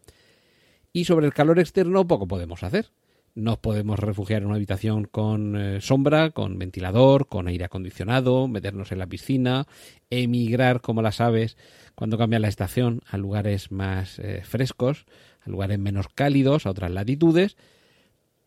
Y 0.92 1.04
sobre 1.04 1.26
el 1.26 1.34
calor 1.34 1.58
externo 1.58 2.06
poco 2.06 2.28
podemos 2.28 2.62
hacer. 2.62 2.92
Nos 3.34 3.58
podemos 3.58 3.98
refugiar 3.98 4.42
en 4.42 4.48
una 4.48 4.56
habitación 4.56 5.04
con 5.04 5.56
eh, 5.56 5.80
sombra, 5.80 6.30
con 6.30 6.58
ventilador, 6.58 7.26
con 7.26 7.48
aire 7.48 7.64
acondicionado, 7.64 8.46
meternos 8.46 8.92
en 8.92 8.98
la 8.98 9.06
piscina, 9.06 9.66
emigrar 10.10 10.80
como 10.80 11.02
las 11.02 11.20
aves 11.20 11.56
cuando 11.94 12.18
cambia 12.18 12.38
la 12.38 12.48
estación 12.48 13.00
a 13.08 13.16
lugares 13.16 13.72
más 13.72 14.18
eh, 14.18 14.42
frescos, 14.44 15.06
a 15.40 15.50
lugares 15.50 15.78
menos 15.78 16.08
cálidos, 16.08 16.66
a 16.66 16.70
otras 16.70 16.90
latitudes, 16.90 17.56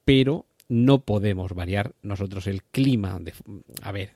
pero 0.06 0.46
no 0.70 1.04
podemos 1.04 1.54
variar 1.54 1.94
nosotros 2.04 2.48
el 2.48 2.64
clima. 2.64 3.20
De, 3.20 3.34
a 3.82 3.92
ver, 3.92 4.12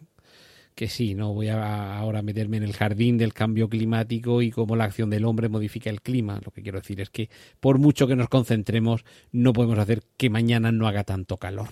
que 0.75 0.87
sí, 0.87 1.13
no 1.13 1.33
voy 1.33 1.49
a 1.49 1.97
ahora 1.97 2.21
meterme 2.21 2.57
en 2.57 2.63
el 2.63 2.73
jardín 2.73 3.17
del 3.17 3.33
cambio 3.33 3.67
climático 3.67 4.41
y 4.41 4.51
cómo 4.51 4.75
la 4.75 4.85
acción 4.85 5.09
del 5.09 5.25
hombre 5.25 5.49
modifica 5.49 5.89
el 5.89 6.01
clima. 6.01 6.39
Lo 6.43 6.51
que 6.51 6.61
quiero 6.61 6.79
decir 6.79 7.01
es 7.01 7.09
que 7.09 7.29
por 7.59 7.79
mucho 7.79 8.07
que 8.07 8.15
nos 8.15 8.29
concentremos, 8.29 9.03
no 9.31 9.53
podemos 9.53 9.77
hacer 9.77 10.03
que 10.15 10.29
mañana 10.29 10.71
no 10.71 10.87
haga 10.87 11.03
tanto 11.03 11.37
calor. 11.37 11.69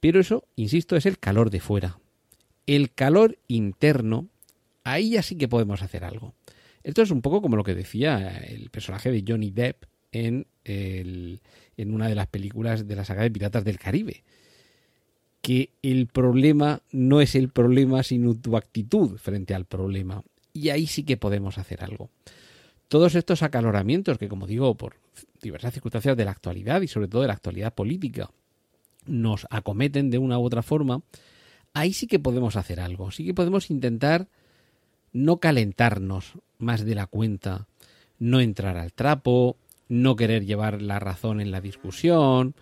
Pero 0.00 0.18
eso, 0.18 0.48
insisto, 0.56 0.96
es 0.96 1.06
el 1.06 1.18
calor 1.18 1.50
de 1.50 1.60
fuera. 1.60 2.00
El 2.66 2.92
calor 2.92 3.38
interno, 3.46 4.28
ahí 4.82 5.10
ya 5.10 5.22
sí 5.22 5.36
que 5.36 5.48
podemos 5.48 5.82
hacer 5.82 6.04
algo. 6.04 6.34
Esto 6.82 7.02
es 7.02 7.10
un 7.10 7.22
poco 7.22 7.42
como 7.42 7.56
lo 7.56 7.64
que 7.64 7.74
decía 7.74 8.38
el 8.38 8.70
personaje 8.70 9.10
de 9.12 9.24
Johnny 9.26 9.50
Depp 9.50 9.84
en, 10.12 10.46
el, 10.64 11.40
en 11.76 11.94
una 11.94 12.08
de 12.08 12.14
las 12.14 12.26
películas 12.26 12.88
de 12.88 12.96
la 12.96 13.04
saga 13.04 13.22
de 13.22 13.30
Piratas 13.30 13.64
del 13.64 13.78
Caribe 13.78 14.24
que 15.50 15.70
el 15.82 16.06
problema 16.06 16.80
no 16.92 17.20
es 17.20 17.34
el 17.34 17.48
problema, 17.48 18.04
sino 18.04 18.36
tu 18.36 18.56
actitud 18.56 19.18
frente 19.18 19.52
al 19.52 19.64
problema. 19.64 20.22
Y 20.52 20.68
ahí 20.68 20.86
sí 20.86 21.02
que 21.02 21.16
podemos 21.16 21.58
hacer 21.58 21.82
algo. 21.82 22.08
Todos 22.86 23.16
estos 23.16 23.42
acaloramientos 23.42 24.16
que, 24.16 24.28
como 24.28 24.46
digo, 24.46 24.76
por 24.76 24.94
diversas 25.42 25.74
circunstancias 25.74 26.16
de 26.16 26.24
la 26.24 26.30
actualidad 26.30 26.82
y 26.82 26.86
sobre 26.86 27.08
todo 27.08 27.22
de 27.22 27.26
la 27.26 27.34
actualidad 27.34 27.74
política, 27.74 28.30
nos 29.06 29.48
acometen 29.50 30.08
de 30.08 30.18
una 30.18 30.38
u 30.38 30.44
otra 30.44 30.62
forma, 30.62 31.02
ahí 31.74 31.94
sí 31.94 32.06
que 32.06 32.20
podemos 32.20 32.54
hacer 32.54 32.78
algo. 32.78 33.10
Sí 33.10 33.24
que 33.24 33.34
podemos 33.34 33.70
intentar 33.70 34.28
no 35.12 35.38
calentarnos 35.38 36.34
más 36.58 36.84
de 36.84 36.94
la 36.94 37.06
cuenta, 37.06 37.66
no 38.20 38.38
entrar 38.38 38.76
al 38.76 38.92
trapo, 38.92 39.56
no 39.88 40.14
querer 40.14 40.46
llevar 40.46 40.80
la 40.80 41.00
razón 41.00 41.40
en 41.40 41.50
la 41.50 41.60
discusión, 41.60 42.54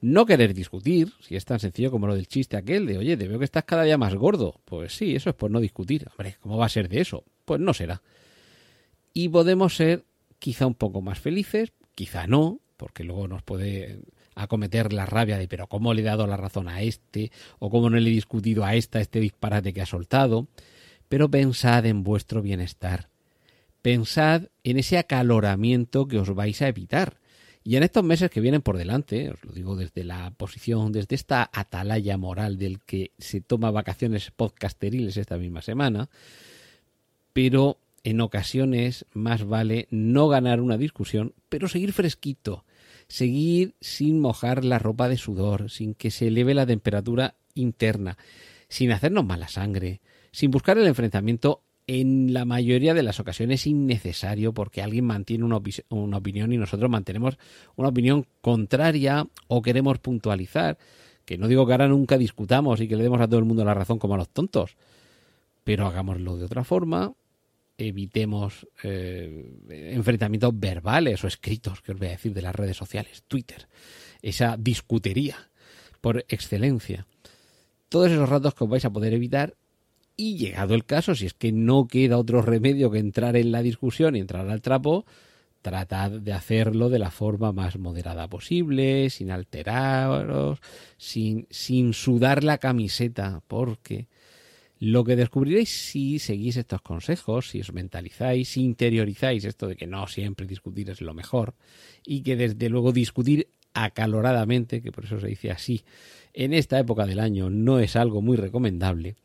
no 0.00 0.26
querer 0.26 0.54
discutir, 0.54 1.12
si 1.20 1.36
es 1.36 1.44
tan 1.44 1.58
sencillo 1.58 1.90
como 1.90 2.06
lo 2.06 2.14
del 2.14 2.28
chiste 2.28 2.56
aquel 2.56 2.86
de, 2.86 2.98
oye, 2.98 3.16
te 3.16 3.28
veo 3.28 3.38
que 3.38 3.44
estás 3.44 3.64
cada 3.64 3.84
día 3.84 3.98
más 3.98 4.14
gordo. 4.14 4.60
Pues 4.64 4.96
sí, 4.96 5.16
eso 5.16 5.30
es 5.30 5.36
por 5.36 5.50
no 5.50 5.60
discutir. 5.60 6.06
Hombre, 6.10 6.36
¿cómo 6.40 6.56
va 6.56 6.66
a 6.66 6.70
ser 6.70 6.88
de 6.88 7.00
eso? 7.00 7.24
Pues 7.44 7.60
no 7.60 7.74
será. 7.74 8.02
Y 9.12 9.28
podemos 9.28 9.74
ser 9.74 10.04
quizá 10.38 10.66
un 10.66 10.74
poco 10.74 11.00
más 11.00 11.18
felices, 11.18 11.72
quizá 11.94 12.26
no, 12.26 12.60
porque 12.76 13.04
luego 13.04 13.28
nos 13.28 13.42
puede 13.42 14.00
acometer 14.34 14.92
la 14.92 15.06
rabia 15.06 15.38
de, 15.38 15.48
pero 15.48 15.66
¿cómo 15.66 15.94
le 15.94 16.02
he 16.02 16.04
dado 16.04 16.26
la 16.26 16.36
razón 16.36 16.68
a 16.68 16.82
este? 16.82 17.32
¿O 17.58 17.70
cómo 17.70 17.88
no 17.88 17.96
le 17.96 18.10
he 18.10 18.12
discutido 18.12 18.64
a 18.64 18.74
esta 18.74 19.00
este 19.00 19.18
disparate 19.18 19.72
que 19.72 19.80
ha 19.80 19.86
soltado? 19.86 20.48
Pero 21.08 21.30
pensad 21.30 21.86
en 21.86 22.04
vuestro 22.04 22.42
bienestar. 22.42 23.08
Pensad 23.80 24.48
en 24.64 24.78
ese 24.78 24.98
acaloramiento 24.98 26.06
que 26.06 26.18
os 26.18 26.34
vais 26.34 26.60
a 26.60 26.68
evitar 26.68 27.18
y 27.66 27.74
en 27.74 27.82
estos 27.82 28.04
meses 28.04 28.30
que 28.30 28.40
vienen 28.40 28.62
por 28.62 28.78
delante, 28.78 29.30
os 29.30 29.44
lo 29.44 29.50
digo 29.50 29.74
desde 29.74 30.04
la 30.04 30.30
posición, 30.30 30.92
desde 30.92 31.16
esta 31.16 31.50
atalaya 31.52 32.16
moral 32.16 32.58
del 32.58 32.78
que 32.78 33.10
se 33.18 33.40
toma 33.40 33.72
vacaciones 33.72 34.30
podcasteriles 34.30 35.16
esta 35.16 35.36
misma 35.36 35.62
semana, 35.62 36.08
pero 37.32 37.80
en 38.04 38.20
ocasiones 38.20 39.04
más 39.14 39.44
vale 39.44 39.88
no 39.90 40.28
ganar 40.28 40.60
una 40.60 40.78
discusión, 40.78 41.34
pero 41.48 41.66
seguir 41.66 41.92
fresquito, 41.92 42.64
seguir 43.08 43.74
sin 43.80 44.20
mojar 44.20 44.64
la 44.64 44.78
ropa 44.78 45.08
de 45.08 45.16
sudor, 45.16 45.68
sin 45.68 45.94
que 45.94 46.12
se 46.12 46.28
eleve 46.28 46.54
la 46.54 46.66
temperatura 46.66 47.34
interna, 47.54 48.16
sin 48.68 48.92
hacernos 48.92 49.26
mala 49.26 49.48
sangre, 49.48 50.02
sin 50.30 50.52
buscar 50.52 50.78
el 50.78 50.86
enfrentamiento 50.86 51.64
en 51.86 52.32
la 52.32 52.44
mayoría 52.44 52.94
de 52.94 53.02
las 53.02 53.20
ocasiones 53.20 53.66
innecesario 53.66 54.52
porque 54.52 54.82
alguien 54.82 55.04
mantiene 55.04 55.44
una, 55.44 55.60
una, 55.90 56.16
opinión 56.16 56.52
y 56.52 56.56
nosotros 56.56 56.90
mantenemos 56.90 57.38
una 57.76 57.88
opinión 57.88 58.26
contraria 58.40 59.26
o 59.46 59.62
queremos 59.62 59.98
puntualizar. 59.98 60.78
Que 61.24 61.38
no 61.38 61.48
digo 61.48 61.66
que 61.66 61.72
ahora 61.72 61.88
nunca 61.88 62.18
discutamos 62.18 62.80
y 62.80 62.88
que 62.88 62.96
le 62.96 63.02
demos 63.02 63.20
a 63.20 63.26
todo 63.26 63.38
el 63.38 63.44
mundo 63.44 63.64
la 63.64 63.74
razón 63.74 63.98
como 63.98 64.14
a 64.14 64.18
los 64.18 64.28
tontos, 64.28 64.76
pero 65.64 65.86
hagámoslo 65.86 66.36
de 66.36 66.44
otra 66.44 66.62
forma, 66.62 67.14
evitemos 67.78 68.66
eh, 68.82 69.58
enfrentamientos 69.68 70.58
verbales 70.58 71.22
o 71.24 71.26
escritos, 71.26 71.82
que 71.82 71.92
os 71.92 71.98
voy 71.98 72.08
a 72.08 72.12
decir, 72.12 72.32
de 72.32 72.42
las 72.42 72.54
redes 72.54 72.76
sociales, 72.76 73.24
Twitter, 73.26 73.68
esa 74.22 74.56
discutería 74.56 75.50
por 76.00 76.24
excelencia. 76.28 77.06
Todos 77.88 78.10
esos 78.10 78.28
ratos 78.28 78.54
que 78.54 78.64
os 78.64 78.70
vais 78.70 78.84
a 78.84 78.90
poder 78.90 79.12
evitar 79.12 79.54
y 80.16 80.36
llegado 80.36 80.74
el 80.74 80.84
caso, 80.84 81.14
si 81.14 81.26
es 81.26 81.34
que 81.34 81.52
no 81.52 81.86
queda 81.86 82.18
otro 82.18 82.42
remedio 82.42 82.90
que 82.90 82.98
entrar 82.98 83.36
en 83.36 83.52
la 83.52 83.62
discusión 83.62 84.16
y 84.16 84.20
entrar 84.20 84.48
al 84.48 84.62
trapo, 84.62 85.04
tratad 85.62 86.10
de 86.10 86.32
hacerlo 86.32 86.88
de 86.88 86.98
la 86.98 87.10
forma 87.10 87.52
más 87.52 87.78
moderada 87.78 88.28
posible, 88.28 89.10
sin 89.10 89.30
alteraros, 89.30 90.60
sin, 90.96 91.46
sin 91.50 91.92
sudar 91.92 92.44
la 92.44 92.58
camiseta, 92.58 93.42
porque 93.46 94.08
lo 94.78 95.04
que 95.04 95.16
descubriréis 95.16 95.70
si 95.70 96.18
seguís 96.18 96.56
estos 96.56 96.82
consejos, 96.82 97.50
si 97.50 97.60
os 97.60 97.72
mentalizáis, 97.72 98.48
si 98.50 98.62
interiorizáis 98.62 99.44
esto 99.44 99.66
de 99.66 99.76
que 99.76 99.86
no 99.86 100.06
siempre 100.06 100.46
discutir 100.46 100.90
es 100.90 101.00
lo 101.00 101.14
mejor 101.14 101.54
y 102.04 102.22
que 102.22 102.36
desde 102.36 102.68
luego 102.68 102.92
discutir 102.92 103.48
acaloradamente, 103.74 104.80
que 104.80 104.92
por 104.92 105.04
eso 105.04 105.18
se 105.18 105.26
dice 105.28 105.50
así, 105.50 105.82
en 106.32 106.54
esta 106.54 106.78
época 106.78 107.06
del 107.06 107.20
año 107.20 107.50
no 107.50 107.80
es 107.80 107.96
algo 107.96 108.22
muy 108.22 108.36
recomendable, 108.36 109.16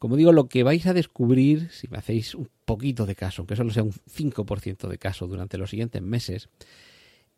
como 0.00 0.16
digo, 0.16 0.32
lo 0.32 0.48
que 0.48 0.62
vais 0.62 0.86
a 0.86 0.94
descubrir, 0.94 1.68
si 1.70 1.86
me 1.88 1.98
hacéis 1.98 2.34
un 2.34 2.48
poquito 2.64 3.04
de 3.04 3.14
caso, 3.14 3.42
aunque 3.42 3.54
solo 3.54 3.70
sea 3.70 3.82
un 3.82 3.92
5% 3.92 4.88
de 4.88 4.96
caso 4.96 5.26
durante 5.26 5.58
los 5.58 5.68
siguientes 5.68 6.00
meses, 6.00 6.48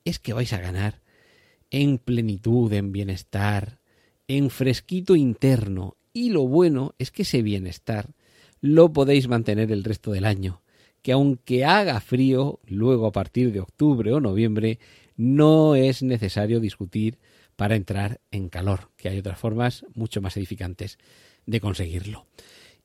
es 0.05 0.21
que 0.21 0.33
vais 0.33 0.53
a 0.53 0.61
ganar 0.61 1.01
en 1.73 1.99
plenitud, 1.99 2.73
en 2.73 2.93
bienestar, 2.93 3.81
en 4.29 4.49
fresquito 4.49 5.17
interno. 5.17 5.97
Y 6.13 6.31
lo 6.31 6.47
bueno 6.47 6.95
es 7.01 7.11
que 7.11 7.23
ese 7.23 7.43
bienestar 7.43 8.15
lo 8.61 8.93
podéis 8.93 9.27
mantener 9.27 9.73
el 9.73 9.83
resto 9.83 10.13
del 10.13 10.25
año. 10.25 10.63
Que 11.03 11.11
aunque 11.11 11.65
haga 11.65 11.99
frío, 11.99 12.61
luego 12.69 13.09
a 13.09 13.13
partir 13.13 13.51
de 13.51 13.59
octubre 13.59 14.13
o 14.13 14.21
noviembre, 14.21 14.79
no 15.17 15.75
es 15.75 16.05
necesario 16.05 16.61
discutir 16.61 17.19
para 17.57 17.75
entrar 17.75 18.21
en 18.31 18.49
calor, 18.49 18.91
que 18.97 19.09
hay 19.09 19.19
otras 19.19 19.41
formas 19.41 19.85
mucho 19.95 20.23
más 20.23 20.37
edificantes 20.37 21.01
de 21.47 21.61
conseguirlo. 21.61 22.27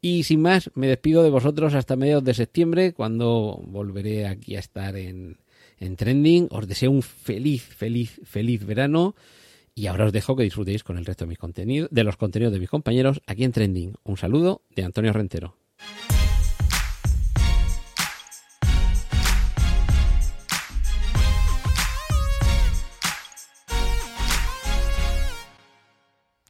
Y 0.02 0.24
sin 0.24 0.42
más, 0.42 0.70
me 0.76 0.88
despido 0.88 1.24
de 1.24 1.30
vosotros 1.30 1.74
hasta 1.74 1.96
mediados 1.96 2.24
de 2.24 2.34
septiembre, 2.34 2.94
cuando 2.94 3.60
volveré 3.66 4.28
aquí 4.28 4.56
a 4.56 4.60
estar 4.60 4.96
en, 4.96 5.38
en 5.80 5.96
Trending. 5.96 6.48
Os 6.52 6.68
deseo 6.68 6.92
un 6.92 7.02
feliz, 7.02 7.64
feliz, 7.64 8.22
feliz 8.24 8.66
verano. 8.66 9.16
Y 9.74 9.88
ahora 9.88 10.06
os 10.06 10.14
dejo 10.14 10.36
que 10.36 10.44
disfrutéis 10.44 10.84
con 10.84 10.98
el 10.98 11.06
resto 11.06 11.26
de 11.26 11.30
mis 11.30 11.38
contenidos, 11.38 11.90
de 11.92 12.04
los 12.04 12.18
contenidos 12.18 12.54
de 12.54 12.60
mis 12.60 12.70
compañeros 12.70 13.22
aquí 13.28 13.44
en 13.44 13.52
Trending. 13.52 13.94
Un 14.04 14.18
saludo 14.18 14.62
de 14.76 14.84
Antonio 14.84 15.14
Rentero. 15.14 15.56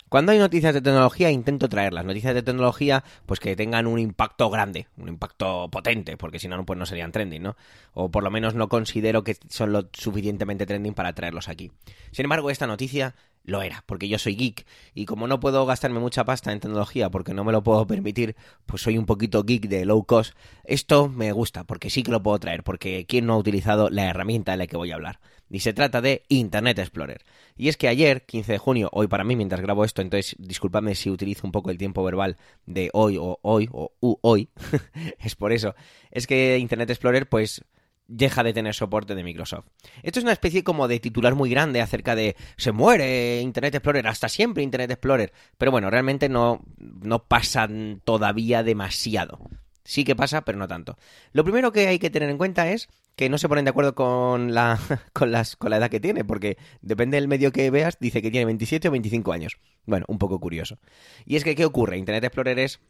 Cuando 0.10 0.32
hay 0.32 0.40
noticias 0.40 0.74
de 0.74 0.82
tecnología 0.82 1.32
intento 1.32 1.68
traerlas, 1.68 2.06
noticias 2.06 2.34
de 2.34 2.42
tecnología 2.42 3.04
pues 3.26 3.42
que 3.42 3.58
tengan 3.58 3.88
un 3.88 4.00
impacto 4.00 4.50
grande, 4.50 4.88
un 4.98 5.10
impacto 5.10 5.70
potente, 5.70 6.16
porque 6.16 6.40
si 6.40 6.48
no 6.48 6.66
pues 6.66 6.80
no 6.80 6.86
serían 6.86 7.12
trending, 7.12 7.44
¿no? 7.44 7.58
O 7.94 8.10
por 8.10 8.24
lo 8.24 8.32
menos 8.32 8.56
no 8.56 8.70
considero 8.70 9.24
que 9.26 9.36
son 9.50 9.74
lo 9.74 9.90
suficientemente 9.92 10.66
trending 10.66 10.94
para 10.94 11.14
traerlos 11.14 11.50
aquí. 11.50 11.72
Sin 12.12 12.26
embargo, 12.26 12.50
esta 12.50 12.68
noticia 12.68 13.16
lo 13.48 13.62
era, 13.62 13.84
porque 13.88 14.10
yo 14.10 14.20
soy 14.20 14.36
geek 14.36 14.68
y 14.94 15.06
como 15.06 15.26
no 15.26 15.40
puedo 15.40 15.66
gastarme 15.66 16.00
mucha 16.00 16.26
pasta 16.26 16.52
en 16.52 16.60
tecnología 16.60 17.10
porque 17.10 17.34
no 17.34 17.46
me 17.46 17.54
lo 17.54 17.64
puedo 17.64 17.88
permitir, 17.88 18.36
pues 18.66 18.82
soy 18.82 18.98
un 18.98 19.06
poquito 19.06 19.44
geek 19.44 19.68
de 19.70 19.86
low 19.86 20.04
cost. 20.04 20.36
Esto 20.66 21.08
me 21.08 21.32
gusta 21.32 21.64
porque 21.64 21.90
sí 21.90 22.04
que 22.04 22.12
lo 22.12 22.22
puedo 22.22 22.38
traer, 22.40 22.64
porque 22.64 23.06
¿quién 23.08 23.26
no 23.26 23.34
ha 23.34 23.38
utilizado 23.38 23.90
la 23.90 24.06
herramienta 24.06 24.52
de 24.52 24.58
la 24.58 24.68
que 24.68 24.76
voy 24.76 24.92
a 24.92 24.96
hablar? 24.96 25.20
Y 25.50 25.62
se 25.62 25.72
trata 25.72 26.02
de 26.02 26.24
Internet 26.28 26.78
Explorer. 26.78 27.24
Y 27.56 27.70
es 27.70 27.78
que 27.78 27.88
ayer, 27.88 28.26
15 28.26 28.52
de 28.52 28.58
junio, 28.58 28.90
hoy 28.92 29.08
para 29.08 29.24
mí 29.24 29.38
mientras 29.38 29.62
grabo 29.62 29.86
esto, 29.86 30.02
entonces 30.02 30.36
discúlpame 30.38 30.94
si 30.94 31.10
utilizo 31.10 31.48
un 31.48 31.54
poco 31.54 31.72
el 31.72 31.78
tiempo 31.78 32.04
verbal 32.04 32.36
de 32.66 32.90
hoy 32.92 33.16
o 33.18 33.40
hoy 33.44 33.70
o 33.72 33.94
u 34.02 34.18
hoy, 34.22 34.50
es 35.20 35.36
por 35.36 35.54
eso, 35.54 35.74
es 36.12 36.28
que 36.28 36.58
Internet 36.58 36.90
Explorer 36.90 37.30
pues 37.30 37.64
deja 38.08 38.44
de 38.44 38.54
tener 38.54 38.74
soporte 38.74 39.16
de 39.16 39.24
Microsoft. 39.24 39.66
Esto 40.04 40.20
es 40.20 40.24
una 40.24 40.34
especie 40.34 40.64
como 40.64 40.88
de 40.88 41.00
titular 41.00 41.36
muy 41.36 41.50
grande 41.50 41.82
acerca 41.82 42.16
de 42.16 42.36
se 42.56 42.72
muere 42.72 43.42
Internet 43.42 43.76
Explorer, 43.76 44.08
hasta 44.08 44.30
siempre 44.30 44.64
Internet 44.64 44.92
Explorer. 44.92 45.34
Pero 45.58 45.72
bueno, 45.72 45.90
realmente 45.90 46.30
no, 46.30 46.62
no 46.78 47.24
pasa 47.24 47.68
todavía 48.04 48.64
demasiado. 48.64 49.40
Sí 49.84 50.04
que 50.04 50.18
pasa, 50.18 50.42
pero 50.42 50.58
no 50.58 50.68
tanto. 50.68 50.98
Lo 51.32 51.46
primero 51.46 51.72
que 51.72 51.88
hay 51.88 51.98
que 51.98 52.10
tener 52.10 52.30
en 52.30 52.38
cuenta 52.38 52.70
es 52.70 52.90
que 53.16 53.30
no 53.30 53.38
se 53.38 53.48
ponen 53.48 53.64
de 53.64 53.70
acuerdo 53.70 53.96
con 53.96 54.54
la, 54.54 54.78
con, 55.14 55.32
las, 55.32 55.56
con 55.56 55.70
la 55.70 55.78
edad 55.78 55.90
que 55.90 56.02
tiene, 56.02 56.26
porque 56.26 56.58
depende 56.82 57.16
del 57.16 57.30
medio 57.30 57.54
que 57.54 57.70
veas, 57.72 57.98
dice 58.00 58.22
que 58.22 58.30
tiene 58.30 58.46
27 58.46 58.90
o 58.90 58.92
25 58.92 59.32
años. 59.32 59.58
Bueno, 59.86 60.06
un 60.10 60.18
poco 60.18 60.40
curioso. 60.42 60.78
Y 61.26 61.38
es 61.38 61.46
que, 61.46 61.56
¿qué 61.56 61.64
ocurre? 61.64 61.98
Internet 61.98 62.26
Explorer 62.26 62.60
es 62.60 62.82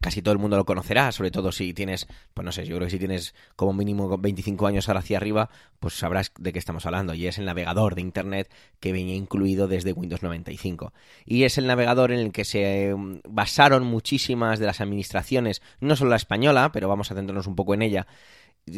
casi 0.00 0.22
todo 0.22 0.32
el 0.32 0.38
mundo 0.38 0.56
lo 0.56 0.64
conocerá, 0.64 1.10
sobre 1.12 1.30
todo 1.30 1.50
si 1.50 1.72
tienes, 1.72 2.06
pues 2.34 2.44
no 2.44 2.52
sé, 2.52 2.66
yo 2.66 2.76
creo 2.76 2.86
que 2.86 2.92
si 2.92 2.98
tienes 2.98 3.34
como 3.56 3.72
mínimo 3.72 4.16
25 4.18 4.66
años 4.66 4.88
ahora 4.88 5.00
hacia 5.00 5.16
arriba, 5.16 5.50
pues 5.80 5.94
sabrás 5.94 6.32
de 6.38 6.52
qué 6.52 6.58
estamos 6.58 6.84
hablando. 6.86 7.14
Y 7.14 7.26
es 7.26 7.38
el 7.38 7.46
navegador 7.46 7.94
de 7.94 8.02
Internet 8.02 8.50
que 8.80 8.92
venía 8.92 9.14
incluido 9.14 9.66
desde 9.66 9.92
Windows 9.92 10.22
95. 10.22 10.92
Y 11.24 11.44
es 11.44 11.58
el 11.58 11.66
navegador 11.66 12.12
en 12.12 12.20
el 12.20 12.32
que 12.32 12.44
se 12.44 12.94
mm, 12.94 13.20
basaron 13.28 13.84
muchísimas 13.84 14.58
de 14.58 14.66
las 14.66 14.80
administraciones, 14.80 15.62
no 15.80 15.96
solo 15.96 16.10
la 16.10 16.16
española, 16.16 16.70
pero 16.72 16.88
vamos 16.88 17.10
a 17.10 17.14
centrarnos 17.14 17.46
un 17.46 17.56
poco 17.56 17.74
en 17.74 17.82
ella, 17.82 18.06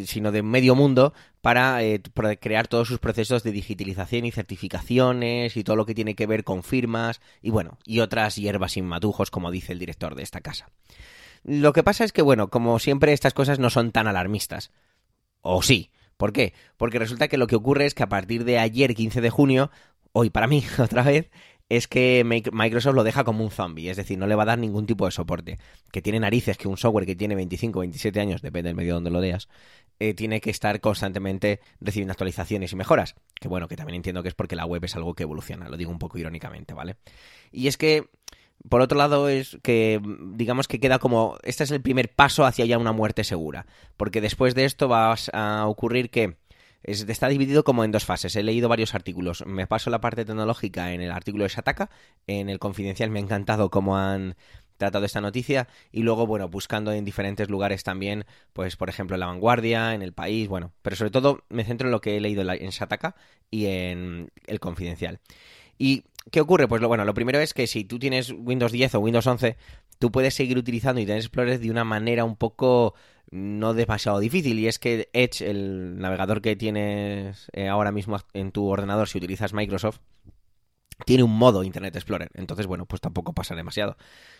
sino 0.06 0.32
de 0.32 0.42
medio 0.42 0.74
mundo 0.74 1.12
para, 1.40 1.82
eh, 1.82 2.00
crear 2.40 2.68
todos 2.68 2.88
sus 2.88 2.98
procesos 2.98 3.42
de 3.42 3.52
digitalización 3.52 4.24
y 4.24 4.30
certificaciones 4.32 5.56
y 5.56 5.64
todo 5.64 5.76
lo 5.76 5.86
que 5.86 5.94
tiene 5.94 6.14
que 6.14 6.26
ver 6.26 6.44
con 6.44 6.62
firmas 6.62 7.20
y 7.42 7.50
bueno, 7.50 7.78
y 7.84 8.00
otras 8.00 8.36
hierbas 8.36 8.72
sin 8.72 8.86
matujos, 8.86 9.30
como 9.30 9.50
dice 9.50 9.72
el 9.72 9.78
director 9.78 10.14
de 10.14 10.22
esta 10.22 10.40
casa. 10.40 10.70
Lo 11.44 11.72
que 11.72 11.82
pasa 11.82 12.04
es 12.04 12.12
que, 12.12 12.22
bueno, 12.22 12.48
como 12.50 12.78
siempre, 12.78 13.12
estas 13.12 13.34
cosas 13.34 13.58
no 13.58 13.70
son 13.70 13.92
tan 13.92 14.06
alarmistas. 14.06 14.70
O 15.40 15.62
sí. 15.62 15.90
¿Por 16.16 16.34
qué? 16.34 16.52
Porque 16.76 16.98
resulta 16.98 17.28
que 17.28 17.38
lo 17.38 17.46
que 17.46 17.56
ocurre 17.56 17.86
es 17.86 17.94
que 17.94 18.02
a 18.02 18.08
partir 18.10 18.44
de 18.44 18.58
ayer, 18.58 18.94
15 18.94 19.22
de 19.22 19.30
junio, 19.30 19.70
hoy 20.12 20.28
para 20.28 20.46
mí, 20.46 20.62
otra 20.78 21.02
vez, 21.02 21.30
es 21.70 21.86
que 21.86 22.24
Microsoft 22.24 22.96
lo 22.96 23.04
deja 23.04 23.22
como 23.22 23.44
un 23.44 23.50
zombie, 23.50 23.88
es 23.88 23.96
decir, 23.96 24.18
no 24.18 24.26
le 24.26 24.34
va 24.34 24.42
a 24.42 24.46
dar 24.46 24.58
ningún 24.58 24.86
tipo 24.86 25.06
de 25.06 25.12
soporte. 25.12 25.58
Que 25.92 26.02
tiene 26.02 26.18
narices 26.18 26.58
que 26.58 26.66
un 26.66 26.76
software 26.76 27.06
que 27.06 27.14
tiene 27.14 27.36
25 27.36 27.78
o 27.78 27.80
27 27.80 28.20
años, 28.20 28.42
depende 28.42 28.68
del 28.68 28.76
medio 28.76 28.94
donde 28.94 29.10
lo 29.10 29.20
veas, 29.20 29.48
eh, 30.00 30.12
tiene 30.12 30.40
que 30.40 30.50
estar 30.50 30.80
constantemente 30.80 31.60
recibiendo 31.80 32.10
actualizaciones 32.10 32.72
y 32.72 32.76
mejoras. 32.76 33.14
Que 33.40 33.46
bueno, 33.46 33.68
que 33.68 33.76
también 33.76 33.94
entiendo 33.94 34.22
que 34.22 34.28
es 34.28 34.34
porque 34.34 34.56
la 34.56 34.66
web 34.66 34.84
es 34.84 34.96
algo 34.96 35.14
que 35.14 35.22
evoluciona, 35.22 35.68
lo 35.68 35.76
digo 35.76 35.92
un 35.92 36.00
poco 36.00 36.18
irónicamente, 36.18 36.74
¿vale? 36.74 36.96
Y 37.52 37.68
es 37.68 37.76
que 37.76 38.08
por 38.68 38.82
otro 38.82 38.98
lado, 38.98 39.28
es 39.28 39.56
que 39.62 40.02
digamos 40.34 40.68
que 40.68 40.80
queda 40.80 40.98
como. 40.98 41.38
Este 41.44 41.64
es 41.64 41.70
el 41.70 41.80
primer 41.80 42.12
paso 42.12 42.44
hacia 42.44 42.66
ya 42.66 42.76
una 42.76 42.92
muerte 42.92 43.24
segura. 43.24 43.64
Porque 43.96 44.20
después 44.20 44.54
de 44.54 44.66
esto 44.66 44.88
va 44.88 45.14
a 45.32 45.66
ocurrir 45.66 46.10
que. 46.10 46.36
Está 46.82 47.28
dividido 47.28 47.64
como 47.64 47.84
en 47.84 47.92
dos 47.92 48.04
fases. 48.04 48.34
He 48.36 48.42
leído 48.42 48.68
varios 48.68 48.94
artículos. 48.94 49.44
Me 49.46 49.66
paso 49.66 49.90
la 49.90 50.00
parte 50.00 50.24
tecnológica 50.24 50.92
en 50.92 51.00
el 51.00 51.10
artículo 51.10 51.44
de 51.44 51.50
Shataka. 51.50 51.90
En 52.26 52.48
el 52.48 52.58
confidencial 52.58 53.10
me 53.10 53.18
ha 53.18 53.22
encantado 53.22 53.70
cómo 53.70 53.96
han 53.96 54.36
tratado 54.80 55.04
esta 55.04 55.20
noticia. 55.20 55.68
Y 55.92 56.02
luego, 56.02 56.26
bueno, 56.26 56.48
buscando 56.48 56.92
en 56.92 57.04
diferentes 57.04 57.48
lugares 57.48 57.84
también, 57.84 58.24
pues 58.52 58.76
por 58.76 58.88
ejemplo 58.88 59.14
en 59.14 59.20
La 59.20 59.26
Vanguardia, 59.26 59.94
en 59.94 60.02
El 60.02 60.12
País, 60.12 60.48
bueno. 60.48 60.72
Pero 60.82 60.96
sobre 60.96 61.10
todo 61.10 61.44
me 61.48 61.64
centro 61.64 61.86
en 61.86 61.92
lo 61.92 62.00
que 62.00 62.16
he 62.16 62.20
leído 62.20 62.42
en 62.42 62.70
Shataka 62.70 63.14
y 63.50 63.66
en 63.66 64.30
el 64.46 64.58
confidencial. 64.58 65.20
Y 65.78 66.04
¿Qué 66.30 66.40
ocurre? 66.40 66.68
Pues 66.68 66.82
lo, 66.82 66.88
bueno, 66.88 67.04
lo 67.04 67.14
primero 67.14 67.40
es 67.40 67.54
que 67.54 67.66
si 67.66 67.84
tú 67.84 67.98
tienes 67.98 68.32
Windows 68.36 68.72
10 68.72 68.94
o 68.96 69.00
Windows 69.00 69.26
11, 69.26 69.56
tú 69.98 70.12
puedes 70.12 70.34
seguir 70.34 70.58
utilizando 70.58 71.00
Internet 71.00 71.24
Explorer 71.24 71.58
de 71.58 71.70
una 71.70 71.84
manera 71.84 72.24
un 72.24 72.36
poco 72.36 72.94
no 73.30 73.74
demasiado 73.74 74.18
difícil 74.18 74.58
y 74.58 74.66
es 74.66 74.78
que 74.78 75.08
Edge, 75.12 75.42
el 75.42 75.98
navegador 75.98 76.42
que 76.42 76.56
tienes 76.56 77.48
eh, 77.52 77.68
ahora 77.68 77.92
mismo 77.92 78.18
en 78.32 78.50
tu 78.50 78.66
ordenador 78.66 79.08
si 79.08 79.18
utilizas 79.18 79.52
Microsoft, 79.54 80.00
tiene 81.06 81.22
un 81.22 81.36
modo 81.36 81.64
Internet 81.64 81.96
Explorer. 81.96 82.30
Entonces, 82.34 82.66
bueno, 82.66 82.86
pues 82.86 83.00
tampoco 83.00 83.32
pasa 83.32 83.54
demasiado. 83.54 83.96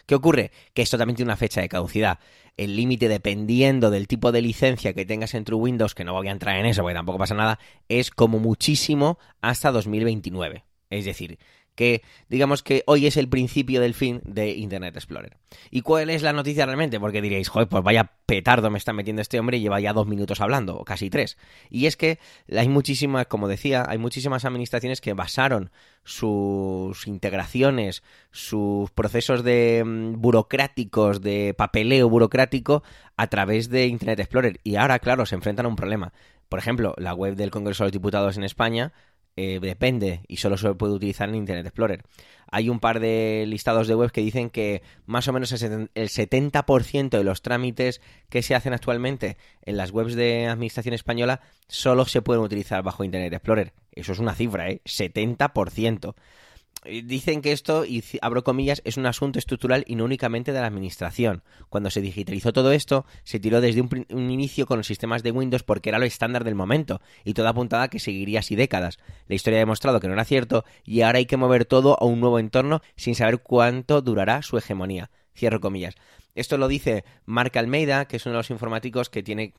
¿Qué 0.07 0.15
ocurre? 0.15 0.51
Que 0.75 0.83
esto 0.83 0.99
también 0.99 1.17
tiene 1.17 1.31
una 1.31 1.37
fecha 1.37 1.61
de 1.61 1.69
caducidad. 1.69 2.19
El 2.57 2.77
límite, 2.77 3.09
dependiendo 3.09 3.91
del 3.91 4.07
tipo 4.07 4.33
de 4.33 4.43
licencia 4.43 4.93
que 4.93 5.07
tengas 5.07 5.35
en 5.35 5.45
tu 5.45 5.57
Windows, 5.57 5.95
que 5.95 6.05
no 6.05 6.13
voy 6.13 6.29
a 6.29 6.33
entrar 6.33 6.57
en 6.57 6.67
eso 6.67 6.83
porque 6.83 6.95
tampoco 6.95 7.19
pasa 7.19 7.35
nada, 7.35 7.59
es 7.89 8.11
como 8.11 8.39
muchísimo 8.39 9.19
hasta 9.41 9.71
2029. 9.73 10.65
Es 10.91 11.05
decir, 11.05 11.39
que 11.81 12.03
digamos 12.29 12.63
que 12.63 12.83
hoy 12.85 13.07
es 13.07 13.17
el 13.17 13.31
principio 13.31 13.81
del 13.81 13.95
fin 13.95 14.21
de 14.27 14.51
Internet 14.51 14.97
Explorer. 14.97 15.39
¿Y 15.71 15.81
cuál 15.81 16.11
es 16.11 16.21
la 16.21 16.35
noticia 16.35 16.67
realmente? 16.67 17.01
Porque 17.01 17.23
diréis, 17.23 17.49
joder, 17.49 17.69
pues 17.69 17.83
vaya 17.83 18.13
petardo 18.27 18.69
me 18.69 18.77
está 18.77 18.93
metiendo 18.93 19.23
este 19.23 19.41
hombre 19.41 19.57
y 19.57 19.63
lleva 19.63 19.81
ya 19.81 19.95
dos 19.95 20.07
minutos 20.07 20.43
hablando, 20.43 20.77
o 20.77 20.85
casi 20.85 21.09
tres. 21.09 21.39
Y 21.71 21.87
es 21.87 21.97
que 21.97 22.19
hay 22.55 22.69
muchísimas, 22.69 23.29
como 23.29 23.49
decía, 23.49 23.87
hay 23.89 23.97
muchísimas 23.97 24.45
administraciones 24.45 25.01
que 25.01 25.15
basaron 25.15 25.71
sus 26.05 27.07
integraciones, 27.07 28.03
sus 28.31 28.91
procesos 28.91 29.43
de 29.43 29.83
mm, 29.83 30.21
burocráticos, 30.21 31.23
de 31.23 31.55
papeleo 31.57 32.11
burocrático 32.11 32.83
a 33.17 33.29
través 33.29 33.71
de 33.71 33.87
Internet 33.87 34.21
Explorer. 34.21 34.61
Y 34.65 34.77
ahora, 34.77 34.99
claro, 34.99 35.25
se 35.25 35.35
enfrentan 35.35 35.65
a 35.65 35.71
un 35.71 35.77
problema. 35.77 36.13
Por 36.51 36.59
ejemplo, 36.59 36.95
la 36.99 37.15
web 37.15 37.37
del 37.37 37.51
Congreso 37.51 37.85
de 37.85 37.87
los 37.87 37.93
Diputados 37.93 38.37
en 38.37 38.45
España 38.45 38.93
eh, 39.37 39.59
depende 39.61 40.21
y 40.29 40.37
solo 40.37 40.57
se 40.57 40.75
puede 40.75 40.95
utilizar 40.95 41.29
en 41.29 41.35
Internet 41.37 41.67
Explorer. 41.67 42.03
Hay 42.51 42.69
un 42.69 42.81
par 42.81 42.99
de 42.99 43.45
listados 43.47 43.87
de 43.87 43.95
web 43.95 44.11
que 44.11 44.21
dicen 44.21 44.51
que 44.51 44.83
más 45.07 45.29
o 45.29 45.33
menos 45.33 45.53
el 45.53 45.89
70% 46.09 47.11
de 47.11 47.25
los 47.25 47.43
trámites 47.43 48.01
que 48.29 48.43
se 48.43 48.55
hacen 48.55 48.73
actualmente 48.73 49.37
en 49.63 49.77
las 49.77 49.93
webs 49.93 50.15
de 50.15 50.47
Administración 50.47 50.95
Española 50.95 51.41
solo 51.69 52.05
se 52.07 52.23
pueden 52.23 52.43
utilizar 52.43 52.83
bajo 52.83 53.05
Internet 53.05 53.33
Explorer. 53.33 53.73
Eso 53.93 54.13
es 54.13 54.19
una 54.19 54.35
cifra, 54.35 54.69
¿eh? 54.71 54.81
70%. 54.85 56.15
Eh, 56.85 57.03
dicen 57.05 57.43
que 57.43 57.53
esto, 57.53 57.85
y 57.85 58.03
abro 58.23 58.43
comillas, 58.43 58.81
es 58.85 58.97
un 58.97 59.05
asunto 59.05 59.39
estructural 59.39 59.85
y 59.87 59.97
no 59.97 60.05
únicamente 60.05 60.53
de 60.53 60.61
la 60.61 60.67
administración. 60.67 61.43
Cuando 61.69 61.91
se 61.91 62.01
digitalizó 62.01 62.53
todo 62.53 62.73
esto, 62.73 63.05
se 63.23 63.39
tiró 63.39 63.61
desde 63.61 63.83
un, 63.83 64.07
inicio 64.31 64.67
con 64.67 64.79
los 64.79 64.87
sistemas 64.87 65.23
de 65.23 65.31
Windows 65.31 65.63
porque 65.63 65.91
era 65.91 65.99
lo 65.99 66.07
estándar 66.07 66.45
del 66.45 66.55
momento, 66.55 67.01
y 67.25 67.35
todo 67.35 67.49
apuntaba 67.49 67.85
a 67.85 67.89
que 67.89 67.99
seguiría 67.99 68.41
así 68.41 68.57
décadas. 68.57 68.99
La 69.29 69.35
historia 69.35 69.59
ha 69.59 69.61
demostrado 69.61 70.01
que 70.01 70.09
no 70.09 70.15
era 70.15 70.25
cierto, 70.25 70.65
y 70.85 71.03
ahora 71.03 71.19
hay 71.19 71.27
que 71.27 71.37
mover 71.37 71.67
todo 71.67 71.99
a 72.01 72.07
un 72.07 72.21
nuevo 72.21 72.39
entorno 72.39 72.81
sin 72.97 73.15
saber 73.15 73.41
cuánto 73.41 74.01
durará 74.01 74.43
su 74.43 74.57
hegemonía. 74.57 75.11
Cierro 75.37 75.61
comillas. 75.61 75.95
Esto 76.35 76.57
lo 76.57 76.69
dice 76.69 77.05
Mark 77.27 77.57
Almeida, 77.59 78.07
que 78.07 78.17
es 78.17 78.27
uno 78.27 78.35
de 78.35 78.39
los 78.39 78.51
informáticos 78.51 79.11
que 79.11 79.23
tiene 79.23 79.53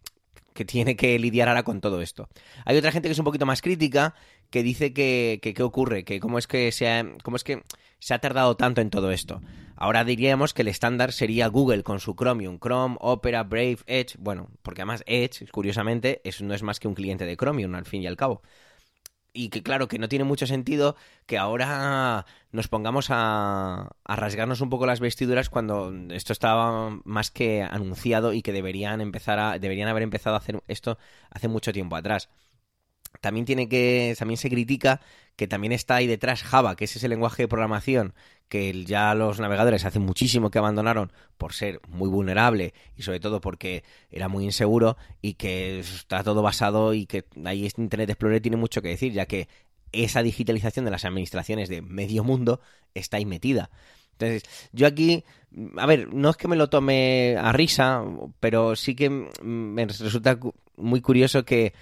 que 0.53 0.65
tiene 0.65 0.95
que 0.95 1.17
lidiar 1.17 1.47
ahora 1.47 1.63
con 1.63 1.81
todo 1.81 2.01
esto. 2.01 2.27
Hay 2.65 2.77
otra 2.77 2.91
gente 2.91 3.07
que 3.07 3.13
es 3.13 3.19
un 3.19 3.25
poquito 3.25 3.45
más 3.45 3.61
crítica, 3.61 4.15
que 4.51 4.61
dice 4.61 4.93
que, 4.93 5.39
qué 5.41 5.63
ocurre, 5.63 6.03
que 6.03 6.19
cómo 6.19 6.37
es 6.37 6.45
que 6.45 6.71
se 6.71 6.87
ha, 6.87 7.03
cómo 7.23 7.37
es 7.37 7.43
que 7.43 7.63
se 7.99 8.13
ha 8.13 8.19
tardado 8.19 8.55
tanto 8.55 8.81
en 8.81 8.91
todo 8.91 9.11
esto. 9.11 9.41
Ahora 9.75 10.03
diríamos 10.03 10.53
que 10.53 10.61
el 10.61 10.67
estándar 10.67 11.11
sería 11.11 11.47
Google 11.47 11.81
con 11.81 11.99
su 11.99 12.13
Chromium, 12.13 12.59
Chrome, 12.59 12.97
Opera, 12.99 13.43
Brave, 13.43 13.79
Edge, 13.87 14.15
bueno, 14.19 14.49
porque 14.61 14.81
además 14.81 15.03
Edge, 15.07 15.47
curiosamente, 15.51 16.21
no 16.41 16.53
es 16.53 16.61
más 16.61 16.79
que 16.79 16.87
un 16.87 16.93
cliente 16.93 17.25
de 17.25 17.35
Chromium 17.35 17.73
al 17.73 17.85
fin 17.85 18.03
y 18.03 18.07
al 18.07 18.17
cabo 18.17 18.43
y 19.33 19.49
que 19.49 19.63
claro, 19.63 19.87
que 19.87 19.99
no 19.99 20.09
tiene 20.09 20.25
mucho 20.25 20.45
sentido 20.45 20.95
que 21.25 21.37
ahora 21.37 22.25
nos 22.51 22.67
pongamos 22.67 23.07
a, 23.09 23.91
a, 24.03 24.15
rasgarnos 24.15 24.61
un 24.61 24.69
poco 24.69 24.85
las 24.85 24.99
vestiduras 24.99 25.49
cuando 25.49 25.93
esto 26.09 26.33
estaba 26.33 26.89
más 27.05 27.31
que 27.31 27.63
anunciado 27.63 28.33
y 28.33 28.41
que 28.41 28.51
deberían 28.51 28.99
empezar 29.01 29.39
a, 29.39 29.57
deberían 29.59 29.87
haber 29.87 30.03
empezado 30.03 30.35
a 30.35 30.39
hacer 30.39 30.61
esto 30.67 30.97
hace 31.29 31.47
mucho 31.47 31.71
tiempo 31.71 31.95
atrás. 31.95 32.29
También 33.19 33.45
tiene 33.45 33.67
que, 33.67 34.15
también 34.17 34.37
se 34.37 34.49
critica 34.49 35.01
que 35.35 35.47
también 35.47 35.73
está 35.73 35.95
ahí 35.95 36.07
detrás 36.07 36.43
Java, 36.43 36.75
que 36.75 36.85
es 36.85 36.95
ese 36.95 37.07
lenguaje 37.07 37.43
de 37.43 37.47
programación 37.47 38.13
que 38.51 38.83
ya 38.83 39.15
los 39.15 39.39
navegadores 39.39 39.85
hace 39.85 39.99
muchísimo 39.99 40.51
que 40.51 40.59
abandonaron 40.59 41.13
por 41.37 41.53
ser 41.53 41.79
muy 41.87 42.09
vulnerable 42.09 42.73
y 42.97 43.03
sobre 43.03 43.21
todo 43.21 43.39
porque 43.39 43.85
era 44.11 44.27
muy 44.27 44.43
inseguro 44.43 44.97
y 45.21 45.35
que 45.35 45.79
está 45.79 46.21
todo 46.23 46.41
basado 46.41 46.93
y 46.93 47.05
que 47.05 47.23
ahí 47.45 47.65
este 47.65 47.81
Internet 47.81 48.09
Explorer 48.09 48.41
tiene 48.41 48.57
mucho 48.57 48.81
que 48.81 48.89
decir, 48.89 49.13
ya 49.13 49.25
que 49.25 49.47
esa 49.93 50.21
digitalización 50.21 50.83
de 50.83 50.91
las 50.91 51.05
administraciones 51.05 51.69
de 51.69 51.81
medio 51.81 52.25
mundo 52.25 52.59
está 52.93 53.17
ahí 53.17 53.25
metida. 53.25 53.69
Entonces, 54.13 54.43
yo 54.73 54.85
aquí, 54.85 55.23
a 55.77 55.85
ver, 55.85 56.13
no 56.13 56.29
es 56.29 56.37
que 56.37 56.49
me 56.49 56.57
lo 56.57 56.69
tome 56.69 57.37
a 57.37 57.51
risa, 57.53 58.03
pero 58.41 58.75
sí 58.75 58.95
que 58.95 59.09
me 59.09 59.85
resulta 59.85 60.37
muy 60.75 61.01
curioso 61.01 61.45
que, 61.45 61.73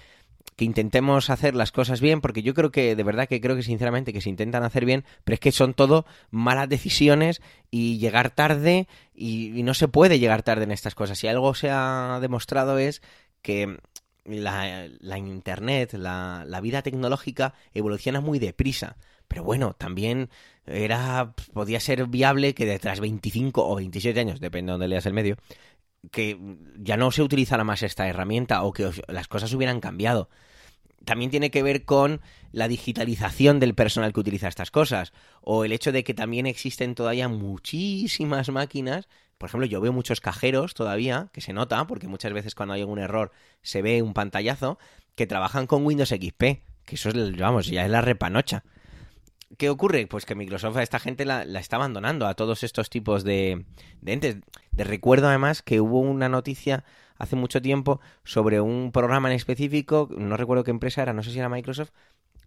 que 0.56 0.64
intentemos 0.64 1.30
hacer 1.30 1.54
las 1.54 1.72
cosas 1.72 2.00
bien, 2.00 2.20
porque 2.20 2.42
yo 2.42 2.52
creo 2.52 2.70
que, 2.70 2.94
de 2.94 3.02
verdad 3.02 3.26
que 3.28 3.40
creo 3.40 3.56
que 3.56 3.62
sinceramente 3.62 4.12
que 4.12 4.20
se 4.20 4.28
intentan 4.28 4.62
hacer 4.62 4.84
bien, 4.84 5.04
pero 5.24 5.34
es 5.34 5.40
que 5.40 5.52
son 5.52 5.72
todo 5.72 6.04
malas 6.30 6.68
decisiones 6.68 7.40
y 7.70 7.98
llegar 7.98 8.30
tarde 8.30 8.86
y, 9.14 9.62
no 9.62 9.74
se 9.74 9.88
puede 9.88 10.18
llegar 10.18 10.42
tarde 10.42 10.64
en 10.64 10.70
estas 10.70 10.94
cosas. 10.94 11.18
Si 11.18 11.28
algo 11.28 11.54
se 11.54 11.70
ha 11.70 12.18
demostrado 12.20 12.78
es 12.78 13.00
que 13.40 13.78
la, 14.24 15.18
Internet, 15.18 15.94
la, 15.94 16.60
vida 16.62 16.82
tecnológica 16.82 17.54
evoluciona 17.72 18.20
muy 18.20 18.38
deprisa. 18.38 18.96
Pero 19.28 19.44
bueno, 19.44 19.74
también 19.74 20.28
era 20.66 21.34
podía 21.52 21.80
ser 21.80 22.06
viable 22.06 22.52
que 22.52 22.66
detrás 22.66 23.00
25 23.00 23.66
o 23.66 23.76
27 23.76 24.18
años, 24.20 24.40
depende 24.40 24.70
de 24.70 24.72
dónde 24.72 24.88
leas 24.88 25.06
el 25.06 25.14
medio, 25.14 25.36
que 26.10 26.38
ya 26.78 26.96
no 26.96 27.10
se 27.10 27.22
utilizara 27.22 27.64
más 27.64 27.82
esta 27.82 28.08
herramienta 28.08 28.62
o 28.62 28.72
que 28.72 28.90
las 29.08 29.28
cosas 29.28 29.52
hubieran 29.52 29.80
cambiado. 29.80 30.28
También 31.04 31.30
tiene 31.30 31.50
que 31.50 31.62
ver 31.62 31.84
con 31.84 32.20
la 32.52 32.68
digitalización 32.68 33.60
del 33.60 33.74
personal 33.74 34.12
que 34.12 34.20
utiliza 34.20 34.48
estas 34.48 34.70
cosas 34.70 35.12
o 35.40 35.64
el 35.64 35.72
hecho 35.72 35.92
de 35.92 36.04
que 36.04 36.14
también 36.14 36.46
existen 36.46 36.94
todavía 36.94 37.28
muchísimas 37.28 38.50
máquinas 38.50 39.08
por 39.40 39.48
ejemplo, 39.48 39.66
yo 39.66 39.80
veo 39.80 39.94
muchos 39.94 40.20
cajeros 40.20 40.74
todavía, 40.74 41.30
que 41.32 41.40
se 41.40 41.54
nota, 41.54 41.86
porque 41.86 42.06
muchas 42.06 42.30
veces 42.34 42.54
cuando 42.54 42.74
hay 42.74 42.82
algún 42.82 42.98
error 42.98 43.32
se 43.62 43.80
ve 43.80 44.02
un 44.02 44.12
pantallazo, 44.12 44.78
que 45.14 45.26
trabajan 45.26 45.66
con 45.66 45.86
Windows 45.86 46.10
XP, 46.10 46.42
que 46.84 46.94
eso 46.94 47.08
es, 47.08 47.38
vamos, 47.38 47.66
ya 47.68 47.86
es 47.86 47.90
la 47.90 48.02
repanocha. 48.02 48.64
¿Qué 49.58 49.68
ocurre? 49.68 50.06
Pues 50.06 50.26
que 50.26 50.34
Microsoft 50.34 50.76
a 50.76 50.82
esta 50.82 51.00
gente 51.00 51.24
la, 51.24 51.42
está 51.42 51.76
abandonando, 51.76 52.26
a 52.26 52.34
todos 52.34 52.62
estos 52.62 52.88
tipos 52.88 53.24
de, 53.24 53.64
entes. 54.06 54.36
De 54.70 54.84
recuerdo 54.84 55.28
además 55.28 55.62
que 55.62 55.80
hubo 55.80 55.98
una 55.98 56.28
noticia 56.28 56.84
hace 57.18 57.36
mucho 57.36 57.60
tiempo 57.60 58.00
sobre 58.24 58.60
un 58.60 58.92
programa 58.92 59.28
en 59.28 59.34
específico, 59.34 60.08
no 60.16 60.36
recuerdo 60.36 60.64
qué 60.64 60.70
empresa 60.70 61.02
era, 61.02 61.12
no 61.12 61.22
sé 61.22 61.32
si 61.32 61.38
era 61.38 61.48
Microsoft, 61.48 61.90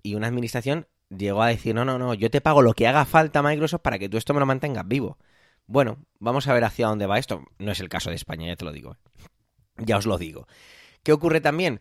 y 0.02 0.16
una 0.16 0.28
administración 0.28 0.88
llegó 1.10 1.44
a 1.44 1.50
decir, 1.50 1.76
no, 1.76 1.86
no, 1.86 2.00
no, 2.00 2.14
yo 2.14 2.32
te 2.32 2.42
pago 2.42 2.62
lo 2.62 2.74
que 2.74 2.88
haga 2.88 3.06
falta 3.06 3.44
Microsoft 3.44 3.82
para 3.82 4.00
que 4.00 4.10
tú 4.10 4.18
esto 4.18 4.34
me 4.34 4.40
lo 4.40 4.46
mantengas 4.46 4.88
vivo. 4.88 5.18
Bueno, 5.68 5.98
vamos 6.20 6.48
a 6.48 6.54
ver 6.54 6.64
hacia 6.64 6.88
dónde 6.88 7.06
va 7.06 7.20
esto. 7.20 7.44
No 7.60 7.72
es 7.72 7.80
el 7.80 7.90
caso 7.90 8.10
de 8.10 8.16
España, 8.16 8.48
ya 8.48 8.56
te 8.56 8.66
lo 8.66 8.72
digo. 8.72 8.98
Ya 9.78 9.98
os 9.98 10.06
lo 10.06 10.18
digo. 10.18 10.48
¿Qué 11.04 11.12
ocurre 11.12 11.42
también? 11.42 11.80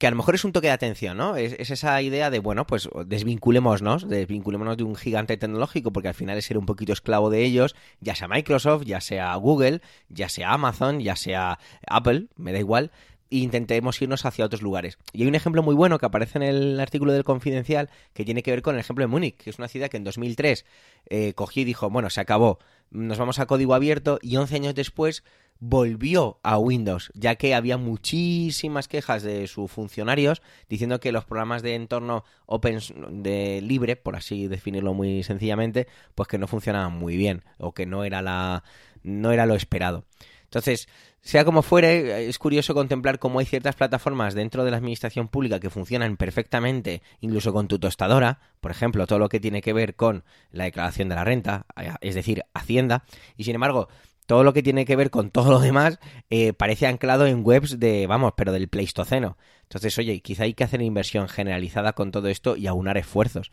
Que 0.00 0.06
a 0.06 0.10
lo 0.10 0.16
mejor 0.16 0.34
es 0.34 0.46
un 0.46 0.52
toque 0.52 0.68
de 0.68 0.72
atención, 0.72 1.18
¿no? 1.18 1.36
Es, 1.36 1.52
esa 1.70 2.00
idea 2.00 2.30
de, 2.30 2.38
bueno, 2.38 2.66
pues 2.66 2.88
desvinculémonos, 3.04 4.08
desvinculémonos 4.08 4.78
de 4.78 4.84
un 4.84 4.96
gigante 4.96 5.36
tecnológico, 5.36 5.92
porque 5.92 6.08
al 6.08 6.14
final 6.14 6.38
es 6.38 6.46
ser 6.46 6.56
un 6.56 6.64
poquito 6.64 6.94
esclavo 6.94 7.28
de 7.28 7.44
ellos, 7.44 7.76
ya 8.00 8.14
sea 8.14 8.26
Microsoft, 8.26 8.84
ya 8.86 9.02
sea 9.02 9.34
Google, 9.34 9.82
ya 10.08 10.30
sea 10.30 10.54
Amazon, 10.54 11.00
ya 11.00 11.16
sea 11.16 11.58
Apple, 11.86 12.28
me 12.36 12.54
da 12.54 12.58
igual, 12.58 12.92
e 13.30 13.36
intentemos 13.36 14.00
irnos 14.00 14.24
hacia 14.24 14.46
otros 14.46 14.62
lugares. 14.62 14.96
Y 15.12 15.20
hay 15.20 15.28
un 15.28 15.34
ejemplo 15.34 15.62
muy 15.62 15.74
bueno 15.74 15.98
que 15.98 16.06
aparece 16.06 16.38
en 16.38 16.44
el 16.44 16.80
artículo 16.80 17.12
del 17.12 17.24
Confidencial 17.24 17.90
que 18.14 18.24
tiene 18.24 18.42
que 18.42 18.52
ver 18.52 18.62
con 18.62 18.76
el 18.76 18.80
ejemplo 18.80 19.02
de 19.02 19.08
Múnich, 19.08 19.36
que 19.36 19.50
es 19.50 19.58
una 19.58 19.68
ciudad 19.68 19.90
que 19.90 19.98
en 19.98 20.04
2003 20.04 20.64
eh, 21.10 21.34
cogió 21.34 21.60
y 21.60 21.66
dijo, 21.66 21.90
bueno, 21.90 22.08
se 22.08 22.22
acabó, 22.22 22.58
nos 22.90 23.18
vamos 23.18 23.38
a 23.38 23.44
código 23.44 23.74
abierto 23.74 24.18
y 24.22 24.36
11 24.36 24.56
años 24.56 24.74
después 24.74 25.24
volvió 25.60 26.40
a 26.42 26.58
Windows, 26.58 27.12
ya 27.14 27.36
que 27.36 27.54
había 27.54 27.76
muchísimas 27.76 28.88
quejas 28.88 29.22
de 29.22 29.46
sus 29.46 29.70
funcionarios 29.70 30.42
diciendo 30.68 31.00
que 31.00 31.12
los 31.12 31.26
programas 31.26 31.62
de 31.62 31.74
entorno 31.74 32.24
open 32.46 32.80
de 33.22 33.60
libre, 33.62 33.96
por 33.96 34.16
así 34.16 34.48
definirlo 34.48 34.94
muy 34.94 35.22
sencillamente, 35.22 35.86
pues 36.14 36.28
que 36.28 36.38
no 36.38 36.46
funcionaban 36.46 36.92
muy 36.92 37.16
bien 37.16 37.44
o 37.58 37.72
que 37.72 37.86
no 37.86 38.04
era 38.04 38.22
la 38.22 38.64
no 39.02 39.32
era 39.32 39.46
lo 39.46 39.54
esperado. 39.54 40.04
Entonces, 40.44 40.88
sea 41.20 41.44
como 41.44 41.62
fuere, 41.62 42.28
es 42.28 42.38
curioso 42.38 42.74
contemplar 42.74 43.18
cómo 43.18 43.38
hay 43.38 43.46
ciertas 43.46 43.76
plataformas 43.76 44.34
dentro 44.34 44.64
de 44.64 44.72
la 44.72 44.78
administración 44.78 45.28
pública 45.28 45.60
que 45.60 45.70
funcionan 45.70 46.16
perfectamente, 46.16 47.02
incluso 47.20 47.52
con 47.52 47.68
tu 47.68 47.78
tostadora, 47.78 48.40
por 48.60 48.72
ejemplo, 48.72 49.06
todo 49.06 49.20
lo 49.20 49.28
que 49.28 49.38
tiene 49.38 49.62
que 49.62 49.72
ver 49.72 49.94
con 49.94 50.24
la 50.50 50.64
declaración 50.64 51.08
de 51.08 51.14
la 51.14 51.24
renta, 51.24 51.66
es 52.00 52.16
decir, 52.16 52.44
Hacienda, 52.52 53.04
y 53.36 53.44
sin 53.44 53.54
embargo, 53.54 53.88
todo 54.30 54.44
lo 54.44 54.52
que 54.52 54.62
tiene 54.62 54.84
que 54.84 54.94
ver 54.94 55.10
con 55.10 55.32
todo 55.32 55.50
lo 55.50 55.58
demás 55.58 55.98
eh, 56.30 56.52
parece 56.52 56.86
anclado 56.86 57.26
en 57.26 57.44
webs 57.44 57.80
de, 57.80 58.06
vamos, 58.06 58.34
pero 58.36 58.52
del 58.52 58.68
Pleistoceno. 58.68 59.36
Entonces, 59.64 59.98
oye, 59.98 60.20
quizá 60.20 60.44
hay 60.44 60.54
que 60.54 60.62
hacer 60.62 60.82
inversión 60.82 61.28
generalizada 61.28 61.94
con 61.94 62.12
todo 62.12 62.28
esto 62.28 62.54
y 62.54 62.68
aunar 62.68 62.96
esfuerzos. 62.96 63.50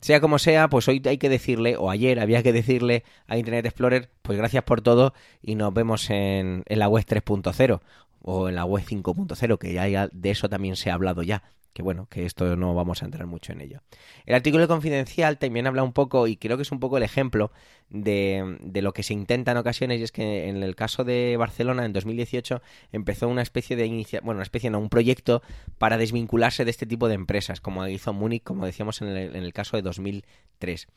Sea 0.00 0.20
como 0.20 0.38
sea, 0.38 0.68
pues 0.68 0.86
hoy 0.86 1.02
hay 1.06 1.18
que 1.18 1.28
decirle, 1.28 1.76
o 1.76 1.90
ayer 1.90 2.20
había 2.20 2.44
que 2.44 2.52
decirle 2.52 3.02
a 3.26 3.36
Internet 3.36 3.66
Explorer, 3.66 4.10
pues 4.22 4.38
gracias 4.38 4.62
por 4.62 4.80
todo 4.80 5.12
y 5.42 5.56
nos 5.56 5.74
vemos 5.74 6.08
en, 6.08 6.62
en 6.66 6.78
la 6.78 6.86
web 6.86 7.04
3.0 7.04 7.80
o 8.20 8.48
en 8.48 8.54
la 8.54 8.64
web 8.64 8.84
5.0, 8.84 9.58
que 9.58 9.72
ya 9.72 10.06
de 10.06 10.30
eso 10.30 10.48
también 10.48 10.76
se 10.76 10.92
ha 10.92 10.94
hablado 10.94 11.24
ya 11.24 11.42
que 11.72 11.82
bueno, 11.82 12.06
que 12.10 12.24
esto 12.24 12.56
no 12.56 12.74
vamos 12.74 13.02
a 13.02 13.06
entrar 13.06 13.26
mucho 13.26 13.52
en 13.52 13.60
ello. 13.60 13.80
El 14.26 14.34
artículo 14.34 14.68
confidencial 14.68 15.38
también 15.38 15.66
habla 15.66 15.82
un 15.82 15.92
poco, 15.92 16.26
y 16.26 16.36
creo 16.36 16.56
que 16.56 16.62
es 16.62 16.72
un 16.72 16.80
poco 16.80 16.96
el 16.96 17.02
ejemplo 17.02 17.50
de, 17.88 18.58
de, 18.60 18.82
lo 18.82 18.92
que 18.92 19.02
se 19.02 19.14
intenta 19.14 19.52
en 19.52 19.56
ocasiones, 19.56 20.00
y 20.00 20.04
es 20.04 20.12
que 20.12 20.48
en 20.48 20.62
el 20.62 20.76
caso 20.76 21.04
de 21.04 21.36
Barcelona, 21.38 21.84
en 21.84 21.92
2018, 21.92 22.62
empezó 22.92 23.28
una 23.28 23.42
especie 23.42 23.76
de 23.76 23.86
inicia 23.86 24.20
bueno, 24.22 24.38
una 24.38 24.44
especie, 24.44 24.70
no, 24.70 24.78
un 24.78 24.88
proyecto 24.88 25.42
para 25.78 25.98
desvincularse 25.98 26.64
de 26.64 26.70
este 26.70 26.86
tipo 26.86 27.08
de 27.08 27.14
empresas, 27.14 27.60
como 27.60 27.86
hizo 27.88 28.12
Múnich, 28.12 28.42
como 28.42 28.66
decíamos 28.66 29.00
en 29.02 29.08
el, 29.08 29.36
en 29.36 29.42
el 29.42 29.52
caso 29.52 29.76
de 29.76 29.82
2003 29.82 30.88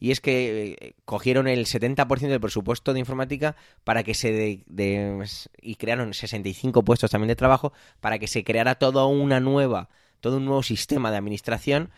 y 0.00 0.10
es 0.10 0.20
que 0.20 0.76
eh, 0.80 0.94
cogieron 1.04 1.48
el 1.48 1.66
70% 1.66 2.28
del 2.28 2.40
presupuesto 2.40 2.92
de 2.92 3.00
informática 3.00 3.56
para 3.84 4.02
que 4.02 4.14
se 4.14 4.32
de, 4.66 5.26
y 5.62 5.74
crearon 5.76 6.14
65 6.14 6.84
puestos 6.84 7.10
también 7.10 7.28
de 7.28 7.36
trabajo 7.36 7.72
para 8.00 8.18
que 8.18 8.26
se 8.26 8.44
creara 8.44 8.74
toda 8.74 9.06
una 9.06 9.40
nueva 9.40 9.88
todo 10.24 10.38
un 10.38 10.46
nuevo 10.46 10.62
sistema 10.62 11.10
de 11.10 11.18
administración 11.18 11.90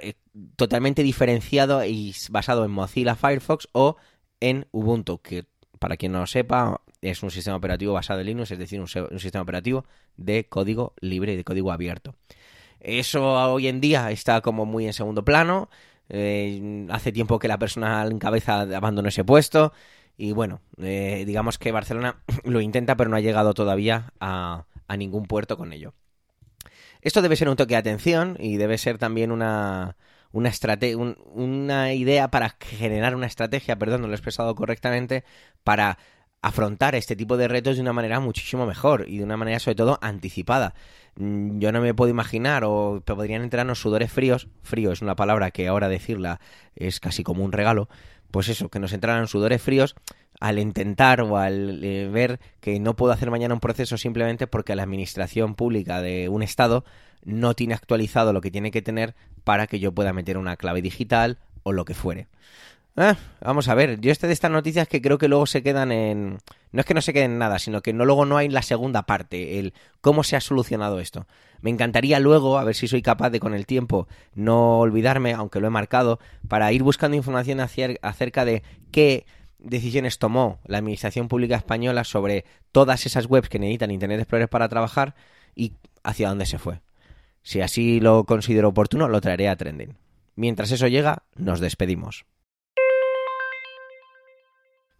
eh, 0.00 0.14
totalmente 0.56 1.02
diferenciado 1.02 1.84
y 1.84 2.14
basado 2.30 2.64
en 2.64 2.70
Mozilla 2.70 3.16
Firefox 3.16 3.68
o 3.72 3.96
en 4.40 4.66
Ubuntu, 4.72 5.18
que 5.20 5.44
para 5.78 5.98
quien 5.98 6.12
no 6.12 6.20
lo 6.20 6.26
sepa 6.26 6.80
es 7.02 7.22
un 7.22 7.30
sistema 7.30 7.58
operativo 7.58 7.92
basado 7.92 8.20
en 8.20 8.28
Linux, 8.28 8.50
es 8.50 8.58
decir, 8.58 8.80
un, 8.80 8.88
sistema 8.88 9.42
operativo 9.42 9.84
de 10.16 10.48
código 10.48 10.94
libre 11.02 11.34
y 11.34 11.36
de 11.36 11.44
código 11.44 11.70
abierto. 11.70 12.14
Eso 12.80 13.34
hoy 13.52 13.68
en 13.68 13.82
día 13.82 14.10
está 14.10 14.40
como 14.40 14.64
muy 14.64 14.86
en 14.86 14.94
segundo 14.94 15.22
plano. 15.22 15.68
Eh, 16.08 16.86
hace 16.88 17.12
tiempo 17.12 17.38
que 17.38 17.48
la 17.48 17.58
persona 17.58 18.06
en 18.06 18.18
cabeza 18.18 18.62
abandonó 18.62 19.08
ese 19.10 19.22
puesto. 19.22 19.74
Y 20.16 20.32
bueno, 20.32 20.62
eh, 20.78 21.24
digamos 21.26 21.58
que 21.58 21.72
Barcelona 21.72 22.22
lo 22.44 22.62
intenta, 22.62 22.96
pero 22.96 23.10
no 23.10 23.16
ha 23.16 23.20
llegado 23.20 23.52
todavía 23.52 24.14
a 24.18 24.64
ningún 24.96 25.26
puerto 25.26 25.58
con 25.58 25.74
ello. 25.74 25.92
Esto 27.04 27.20
debe 27.20 27.36
ser 27.36 27.50
un 27.50 27.56
toque 27.56 27.74
de 27.74 27.78
atención 27.78 28.36
y 28.40 28.56
debe 28.56 28.78
ser 28.78 28.96
también 28.96 29.30
una, 29.30 29.96
una, 30.32 30.50
una 31.34 31.92
idea 31.92 32.28
para 32.28 32.56
generar 32.58 33.14
una 33.14 33.26
estrategia, 33.26 33.78
perdón, 33.78 34.00
no 34.00 34.06
lo 34.06 34.14
he 34.14 34.16
expresado 34.16 34.54
correctamente, 34.54 35.22
para 35.62 35.98
afrontar 36.40 36.94
este 36.94 37.14
tipo 37.14 37.36
de 37.36 37.46
retos 37.46 37.76
de 37.76 37.82
una 37.82 37.92
manera 37.92 38.20
muchísimo 38.20 38.66
mejor 38.66 39.04
y 39.06 39.18
de 39.18 39.24
una 39.24 39.36
manera 39.36 39.58
sobre 39.58 39.74
todo 39.76 39.98
anticipada. 40.00 40.74
Mm, 41.16 41.58
yo 41.58 41.72
no 41.72 41.82
me 41.82 41.92
puedo 41.92 42.10
imaginar 42.10 42.64
o 42.64 43.02
podrían 43.04 43.42
entrarnos 43.42 43.80
sudores 43.80 44.10
fríos, 44.10 44.48
frío 44.62 44.90
es 44.90 45.02
una 45.02 45.14
palabra 45.14 45.50
que 45.50 45.68
ahora 45.68 45.88
decirla 45.88 46.40
es 46.74 47.00
casi 47.00 47.22
como 47.22 47.44
un 47.44 47.52
regalo, 47.52 47.88
pues 48.34 48.48
eso, 48.48 48.68
que 48.68 48.80
nos 48.80 48.92
entraran 48.92 49.28
sudores 49.28 49.62
fríos 49.62 49.94
al 50.40 50.58
intentar 50.58 51.20
o 51.20 51.36
al 51.36 51.84
eh, 51.84 52.08
ver 52.08 52.40
que 52.60 52.80
no 52.80 52.96
puedo 52.96 53.12
hacer 53.12 53.30
mañana 53.30 53.54
un 53.54 53.60
proceso 53.60 53.96
simplemente 53.96 54.48
porque 54.48 54.74
la 54.74 54.82
administración 54.82 55.54
pública 55.54 56.02
de 56.02 56.28
un 56.28 56.42
estado 56.42 56.84
no 57.22 57.54
tiene 57.54 57.74
actualizado 57.74 58.32
lo 58.32 58.40
que 58.40 58.50
tiene 58.50 58.72
que 58.72 58.82
tener 58.82 59.14
para 59.44 59.68
que 59.68 59.78
yo 59.78 59.92
pueda 59.92 60.12
meter 60.12 60.36
una 60.36 60.56
clave 60.56 60.82
digital 60.82 61.38
o 61.62 61.70
lo 61.70 61.84
que 61.84 61.94
fuere. 61.94 62.26
Ah, 62.96 63.16
vamos 63.40 63.66
a 63.68 63.74
ver, 63.74 64.00
yo 64.00 64.12
este 64.12 64.28
de 64.28 64.32
estas 64.32 64.52
noticias 64.52 64.86
que 64.86 65.02
creo 65.02 65.18
que 65.18 65.26
luego 65.26 65.46
se 65.46 65.64
quedan 65.64 65.90
en... 65.90 66.38
No 66.70 66.80
es 66.80 66.86
que 66.86 66.94
no 66.94 67.00
se 67.00 67.12
queden 67.12 67.32
en 67.32 67.38
nada, 67.38 67.58
sino 67.58 67.82
que 67.82 67.92
no 67.92 68.04
luego 68.04 68.24
no 68.24 68.36
hay 68.36 68.48
la 68.48 68.62
segunda 68.62 69.02
parte, 69.02 69.58
el 69.58 69.74
cómo 70.00 70.22
se 70.22 70.36
ha 70.36 70.40
solucionado 70.40 71.00
esto. 71.00 71.26
Me 71.60 71.70
encantaría 71.70 72.20
luego, 72.20 72.56
a 72.56 72.62
ver 72.62 72.76
si 72.76 72.86
soy 72.86 73.02
capaz 73.02 73.30
de 73.30 73.40
con 73.40 73.52
el 73.52 73.66
tiempo 73.66 74.06
no 74.34 74.78
olvidarme, 74.78 75.32
aunque 75.32 75.58
lo 75.58 75.66
he 75.66 75.70
marcado, 75.70 76.20
para 76.46 76.70
ir 76.72 76.84
buscando 76.84 77.16
información 77.16 77.58
acerca 77.58 78.44
de 78.44 78.62
qué 78.92 79.26
decisiones 79.58 80.18
tomó 80.18 80.60
la 80.64 80.78
Administración 80.78 81.26
Pública 81.26 81.56
Española 81.56 82.04
sobre 82.04 82.44
todas 82.70 83.06
esas 83.06 83.26
webs 83.26 83.48
que 83.48 83.58
necesitan 83.58 83.90
Internet 83.90 84.20
Explorer 84.20 84.48
para 84.48 84.68
trabajar 84.68 85.16
y 85.56 85.72
hacia 86.04 86.28
dónde 86.28 86.46
se 86.46 86.58
fue. 86.58 86.80
Si 87.42 87.60
así 87.60 87.98
lo 87.98 88.22
considero 88.22 88.68
oportuno, 88.68 89.08
lo 89.08 89.20
traeré 89.20 89.48
a 89.48 89.56
Trending. 89.56 89.96
Mientras 90.36 90.70
eso 90.70 90.86
llega, 90.86 91.24
nos 91.34 91.58
despedimos. 91.58 92.24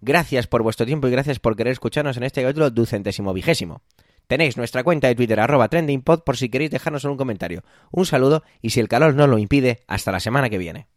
Gracias 0.07 0.47
por 0.47 0.63
vuestro 0.63 0.85
tiempo 0.85 1.09
y 1.09 1.11
gracias 1.11 1.39
por 1.39 1.57
querer 1.57 1.73
escucharnos 1.73 2.19
en 2.19 2.25
este 2.25 2.43
capítulo 2.43 2.69
ducentésimo 2.69 3.33
vigésimo. 3.33 3.81
Tenéis 4.27 4.59
nuestra 4.59 4.85
cuenta 4.85 5.09
de 5.09 5.15
Twitter 5.15 5.41
arroba 5.41 5.69
trendingpod 5.69 6.25
por 6.25 6.37
si 6.37 6.51
queréis 6.51 6.71
dejarnos 6.71 7.05
un 7.05 7.17
comentario. 7.17 7.63
Un 7.91 8.05
saludo 8.05 8.43
y 8.61 8.69
si 8.69 8.81
el 8.81 8.89
calor 8.89 9.15
no 9.15 9.27
lo 9.27 9.39
impide, 9.39 9.81
hasta 9.87 10.13
la 10.13 10.21
semana 10.21 10.51
que 10.51 10.59
viene. 10.59 10.89